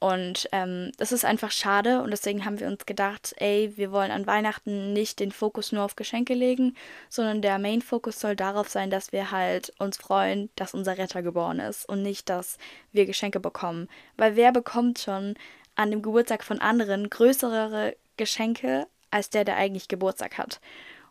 Und 0.00 0.50
ähm, 0.52 0.92
das 0.98 1.12
ist 1.12 1.24
einfach 1.24 1.50
schade 1.50 2.02
und 2.02 2.10
deswegen 2.10 2.44
haben 2.44 2.60
wir 2.60 2.66
uns 2.66 2.84
gedacht, 2.84 3.34
ey, 3.38 3.72
wir 3.76 3.90
wollen 3.90 4.10
an 4.10 4.26
Weihnachten 4.26 4.92
nicht 4.92 5.18
den 5.18 5.32
Fokus 5.32 5.72
nur 5.72 5.82
auf 5.82 5.96
Geschenke 5.96 6.34
legen, 6.34 6.76
sondern 7.08 7.40
der 7.40 7.58
Main-Fokus 7.58 8.20
soll 8.20 8.36
darauf 8.36 8.68
sein, 8.68 8.90
dass 8.90 9.12
wir 9.12 9.30
halt 9.30 9.72
uns 9.78 9.96
freuen, 9.96 10.50
dass 10.56 10.74
unser 10.74 10.98
Retter 10.98 11.22
geboren 11.22 11.58
ist 11.58 11.88
und 11.88 12.02
nicht, 12.02 12.28
dass 12.28 12.58
wir 12.92 13.06
Geschenke 13.06 13.40
bekommen. 13.40 13.88
Weil 14.18 14.36
wer 14.36 14.52
bekommt 14.52 14.98
schon 14.98 15.36
an 15.76 15.90
dem 15.90 16.02
Geburtstag 16.02 16.44
von 16.44 16.60
anderen 16.60 17.10
größere 17.10 17.96
Geschenke 18.16 18.86
als 19.10 19.30
der, 19.30 19.44
der 19.44 19.56
eigentlich 19.56 19.88
Geburtstag 19.88 20.38
hat? 20.38 20.60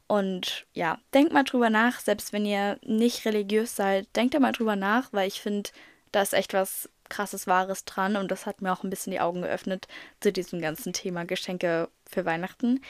Und 0.08 0.66
ja, 0.74 1.00
denkt 1.14 1.34
mal 1.34 1.44
drüber 1.44 1.70
nach, 1.70 2.00
selbst 2.00 2.34
wenn 2.34 2.46
ihr 2.46 2.78
nicht 2.84 3.26
religiös 3.26 3.76
seid, 3.76 4.08
denkt 4.16 4.34
da 4.34 4.40
mal 4.40 4.52
drüber 4.52 4.76
nach, 4.76 5.12
weil 5.12 5.28
ich 5.28 5.42
finde, 5.42 5.70
da 6.12 6.22
ist 6.22 6.34
echt 6.34 6.54
was 6.54 6.90
krasses 7.10 7.48
Wahres 7.48 7.86
dran 7.86 8.16
und 8.16 8.30
das 8.32 8.46
hat 8.46 8.62
mir 8.62 8.74
auch 8.74 8.84
ein 8.84 8.90
bisschen 8.90 9.12
die 9.12 9.20
Augen 9.20 9.42
geöffnet 9.42 9.88
zu 10.20 10.32
diesem 10.32 10.62
ganzen 10.62 10.94
Thema 10.94 11.26
Geschenke 11.26 11.90
für 12.06 12.26
Weihnachten. 12.26 12.82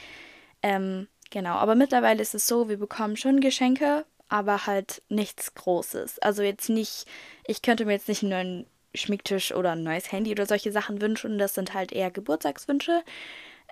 Ähm, 0.62 1.08
genau, 1.30 1.54
aber 1.54 1.74
mittlerweile 1.74 2.22
ist 2.22 2.34
es 2.34 2.46
so, 2.46 2.68
wir 2.68 2.78
bekommen 2.78 3.16
schon 3.16 3.40
Geschenke, 3.40 4.06
aber 4.28 4.66
halt 4.66 5.02
nichts 5.08 5.54
Großes. 5.54 6.18
Also 6.20 6.42
jetzt 6.42 6.68
nicht, 6.68 7.06
ich 7.46 7.62
könnte 7.62 7.84
mir 7.84 7.92
jetzt 7.92 8.08
nicht 8.08 8.22
einen 8.22 8.30
neuen 8.30 8.66
Schminktisch 8.94 9.52
oder 9.52 9.72
ein 9.72 9.82
neues 9.82 10.12
Handy 10.12 10.32
oder 10.32 10.46
solche 10.46 10.72
Sachen 10.72 11.00
wünschen. 11.00 11.38
Das 11.38 11.54
sind 11.54 11.74
halt 11.74 11.92
eher 11.92 12.10
Geburtstagswünsche. 12.10 13.02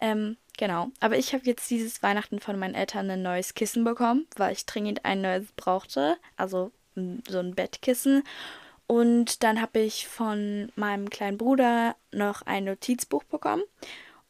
Ähm, 0.01 0.37
genau. 0.59 0.89
Aber 1.01 1.17
ich 1.17 1.33
habe 1.33 1.45
jetzt 1.45 1.71
dieses 1.71 2.03
Weihnachten 2.03 2.41
von 2.41 2.59
meinen 2.59 2.75
Eltern 2.75 3.11
ein 3.11 3.23
neues 3.23 3.55
Kissen 3.55 3.85
bekommen, 3.85 4.27
weil 4.37 4.53
ich 4.53 4.67
dringend 4.67 5.05
ein 5.05 5.21
neues 5.21 5.47
brauchte. 5.57 6.17
Also 6.37 6.73
so 6.95 7.39
ein 7.39 7.55
Bettkissen. 7.55 8.23
Und 8.87 9.43
dann 9.43 9.63
habe 9.63 9.79
ich 9.79 10.07
von 10.07 10.71
meinem 10.75 11.09
kleinen 11.09 11.39
Bruder 11.39 11.97
noch 12.11 12.43
ein 12.43 12.65
Notizbuch 12.65 13.25
bekommen. 13.25 13.63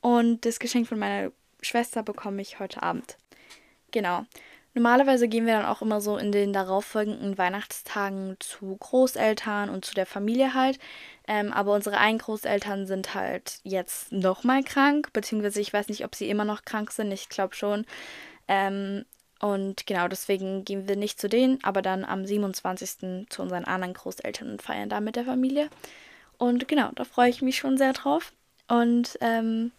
Und 0.00 0.44
das 0.44 0.58
Geschenk 0.58 0.86
von 0.86 0.98
meiner 0.98 1.32
Schwester 1.62 2.02
bekomme 2.02 2.42
ich 2.42 2.60
heute 2.60 2.82
Abend. 2.82 3.16
Genau. 3.90 4.24
Normalerweise 4.74 5.28
gehen 5.28 5.46
wir 5.46 5.54
dann 5.54 5.66
auch 5.66 5.82
immer 5.82 6.00
so 6.00 6.16
in 6.16 6.32
den 6.32 6.52
darauffolgenden 6.52 7.36
Weihnachtstagen 7.38 8.36
zu 8.40 8.76
Großeltern 8.76 9.68
und 9.70 9.84
zu 9.84 9.94
der 9.94 10.06
Familie 10.06 10.54
halt. 10.54 10.78
Ähm, 11.28 11.52
aber 11.52 11.74
unsere 11.74 11.98
einen 11.98 12.18
Großeltern 12.18 12.86
sind 12.86 13.14
halt 13.14 13.60
jetzt 13.64 14.12
nochmal 14.12 14.62
krank, 14.64 15.12
beziehungsweise 15.12 15.60
ich 15.60 15.72
weiß 15.72 15.88
nicht, 15.88 16.04
ob 16.04 16.14
sie 16.14 16.28
immer 16.30 16.44
noch 16.44 16.64
krank 16.64 16.90
sind. 16.92 17.12
Ich 17.12 17.28
glaube 17.28 17.54
schon. 17.54 17.84
Ähm, 18.48 19.04
Und 19.40 19.86
genau 19.86 20.08
deswegen 20.08 20.64
gehen 20.64 20.86
wir 20.88 20.96
nicht 20.96 21.20
zu 21.20 21.28
denen, 21.28 21.58
aber 21.64 21.82
dann 21.82 22.04
am 22.04 22.24
27. 22.26 23.26
zu 23.28 23.42
unseren 23.42 23.64
anderen 23.64 23.94
Großeltern 23.94 24.50
und 24.52 24.62
feiern 24.62 24.88
da 24.88 25.00
mit 25.00 25.16
der 25.16 25.24
Familie. 25.24 25.68
Und 26.38 26.68
genau, 26.68 26.90
da 26.94 27.04
freue 27.04 27.30
ich 27.30 27.42
mich 27.42 27.56
schon 27.58 27.76
sehr 27.78 27.92
drauf. 27.92 28.32
Und 28.68 29.18
ähm, 29.20 29.72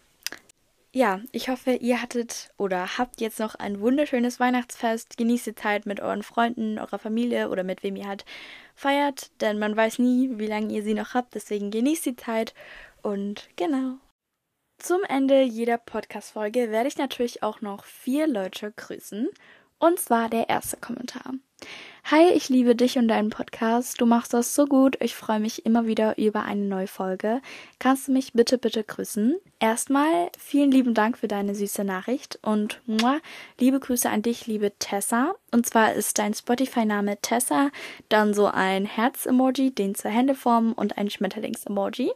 ja, 0.94 1.20
ich 1.32 1.48
hoffe, 1.48 1.72
ihr 1.72 2.00
hattet 2.00 2.52
oder 2.56 2.98
habt 2.98 3.20
jetzt 3.20 3.40
noch 3.40 3.56
ein 3.56 3.80
wunderschönes 3.80 4.38
Weihnachtsfest. 4.38 5.16
Genießt 5.16 5.46
die 5.46 5.54
Zeit 5.56 5.86
mit 5.86 5.98
euren 5.98 6.22
Freunden, 6.22 6.78
eurer 6.78 7.00
Familie 7.00 7.50
oder 7.50 7.64
mit 7.64 7.82
wem 7.82 7.96
ihr 7.96 8.06
halt 8.06 8.24
feiert, 8.76 9.32
denn 9.40 9.58
man 9.58 9.76
weiß 9.76 9.98
nie, 9.98 10.30
wie 10.38 10.46
lange 10.46 10.72
ihr 10.72 10.84
sie 10.84 10.94
noch 10.94 11.14
habt. 11.14 11.34
Deswegen 11.34 11.72
genießt 11.72 12.06
die 12.06 12.16
Zeit 12.16 12.54
und 13.02 13.48
genau. 13.56 13.96
Zum 14.78 15.02
Ende 15.08 15.42
jeder 15.42 15.78
Podcast-Folge 15.78 16.70
werde 16.70 16.88
ich 16.88 16.96
natürlich 16.96 17.42
auch 17.42 17.60
noch 17.60 17.84
vier 17.84 18.28
Leute 18.28 18.72
grüßen. 18.76 19.28
Und 19.80 19.98
zwar 19.98 20.28
der 20.28 20.48
erste 20.48 20.76
Kommentar. 20.76 21.34
Hi, 22.10 22.28
ich 22.34 22.50
liebe 22.50 22.76
dich 22.76 22.98
und 22.98 23.08
deinen 23.08 23.30
Podcast. 23.30 23.98
Du 23.98 24.04
machst 24.04 24.34
das 24.34 24.54
so 24.54 24.66
gut. 24.66 24.98
Ich 25.00 25.14
freue 25.14 25.40
mich 25.40 25.64
immer 25.64 25.86
wieder 25.86 26.18
über 26.18 26.42
eine 26.42 26.66
neue 26.66 26.86
Folge. 26.86 27.40
Kannst 27.78 28.08
du 28.08 28.12
mich 28.12 28.34
bitte, 28.34 28.58
bitte 28.58 28.84
grüßen? 28.84 29.36
Erstmal 29.58 30.28
vielen 30.38 30.70
lieben 30.70 30.92
Dank 30.92 31.16
für 31.16 31.28
deine 31.28 31.54
süße 31.54 31.82
Nachricht 31.82 32.38
und 32.42 32.82
muah, 32.84 33.20
liebe 33.58 33.80
Grüße 33.80 34.10
an 34.10 34.20
dich, 34.20 34.46
liebe 34.46 34.72
Tessa. 34.78 35.34
Und 35.50 35.64
zwar 35.64 35.94
ist 35.94 36.18
dein 36.18 36.34
Spotify-Name 36.34 37.22
Tessa, 37.22 37.70
dann 38.10 38.34
so 38.34 38.48
ein 38.48 38.84
Herz-Emoji, 38.84 39.70
den 39.70 39.94
zur 39.94 40.10
Händeform 40.10 40.74
und 40.74 40.98
ein 40.98 41.08
Schmetterlings-Emoji. 41.08 42.12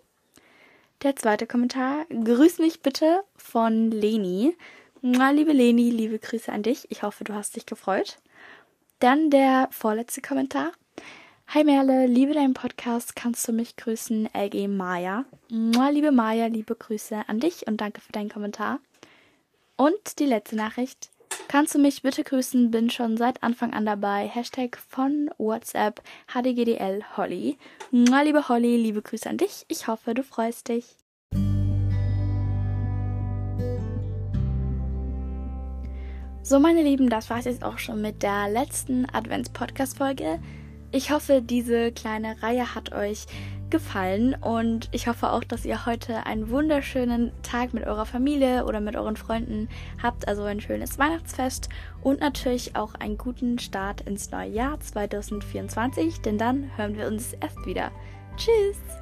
Der 1.03 1.17
zweite 1.17 1.47
Kommentar. 1.47 2.05
Grüß 2.11 2.59
mich 2.59 2.83
bitte 2.83 3.21
von 3.37 3.91
Leni. 3.91 4.55
Muah, 5.01 5.31
liebe 5.31 5.53
Leni, 5.53 5.89
liebe 5.89 6.19
Grüße 6.19 6.53
an 6.53 6.63
dich. 6.63 6.91
Ich 6.91 7.03
hoffe, 7.03 7.25
du 7.25 7.33
hast 7.33 7.57
dich 7.57 7.65
gefreut. 7.65 8.19
Dann 9.01 9.31
der 9.31 9.69
vorletzte 9.71 10.21
Kommentar. 10.21 10.73
Hi 11.47 11.63
Merle, 11.63 12.07
liebe 12.07 12.35
deinen 12.35 12.53
Podcast, 12.53 13.15
kannst 13.15 13.47
du 13.47 13.53
mich 13.53 13.77
grüßen, 13.77 14.29
LG 14.35 14.67
Maya. 14.67 15.25
Mua, 15.51 15.91
liebe 15.91 16.11
Maya, 16.11 16.47
liebe 16.47 16.75
Grüße 16.75 17.23
an 17.29 17.39
dich 17.39 17.69
und 17.69 17.81
danke 17.81 18.01
für 18.01 18.11
deinen 18.11 18.29
Kommentar. 18.29 18.81
Und 19.77 20.19
die 20.19 20.27
letzte 20.27 20.57
Nachricht. 20.57 21.11
Kannst 21.47 21.77
du 21.77 21.79
mich 21.79 22.03
bitte 22.03 22.25
grüßen, 22.25 22.73
bin 22.73 22.91
schon 22.91 23.17
seit 23.17 23.45
Anfang 23.45 23.73
an 23.73 23.87
dabei. 23.87 24.27
Hashtag 24.27 24.77
von 24.77 25.31
WhatsApp 25.39 26.03
HDGDL 26.35 27.05
Holly. 27.17 27.57
Mua, 27.93 28.23
liebe 28.23 28.49
Holly, 28.49 28.77
liebe 28.77 29.01
Grüße 29.01 29.31
an 29.31 29.39
dich. 29.39 29.65
Ich 29.69 29.87
hoffe, 29.87 30.13
du 30.13 30.25
freust 30.25 30.69
dich. 30.69 30.98
So, 36.49 36.59
meine 36.59 36.83
Lieben, 36.83 37.11
das 37.11 37.29
war 37.29 37.41
es 37.41 37.45
jetzt 37.45 37.63
auch 37.63 37.77
schon 37.77 38.01
mit 38.01 38.23
der 38.23 38.49
letzten 38.49 39.05
Advents-Podcast-Folge. 39.13 40.39
Ich 40.93 41.11
hoffe, 41.11 41.43
diese 41.43 41.93
kleine 41.93 42.43
Reihe 42.43 42.75
hat 42.75 42.91
euch 42.93 43.27
gefallen 43.69 44.35
und 44.35 44.89
ich 44.93 45.09
hoffe 45.09 45.31
auch, 45.31 45.45
dass 45.45 45.67
ihr 45.67 45.85
heute 45.85 46.25
einen 46.25 46.49
wunderschönen 46.49 47.33
Tag 47.43 47.75
mit 47.75 47.87
eurer 47.87 48.07
Familie 48.07 48.65
oder 48.65 48.81
mit 48.81 48.97
euren 48.97 49.19
Freunden 49.19 49.69
habt, 50.03 50.27
also 50.27 50.45
ein 50.45 50.63
schönes 50.63 50.99
Weihnachtsfest 50.99 51.69
und 52.01 52.21
natürlich 52.21 52.77
auch 52.77 52.95
einen 52.95 53.19
guten 53.19 53.59
Start 53.59 54.01
ins 54.01 54.31
neue 54.31 54.49
Jahr 54.49 54.81
2024, 54.81 56.23
denn 56.23 56.39
dann 56.39 56.71
hören 56.79 56.97
wir 56.97 57.09
uns 57.09 57.35
erst 57.35 57.67
wieder. 57.67 57.91
Tschüss! 58.39 58.98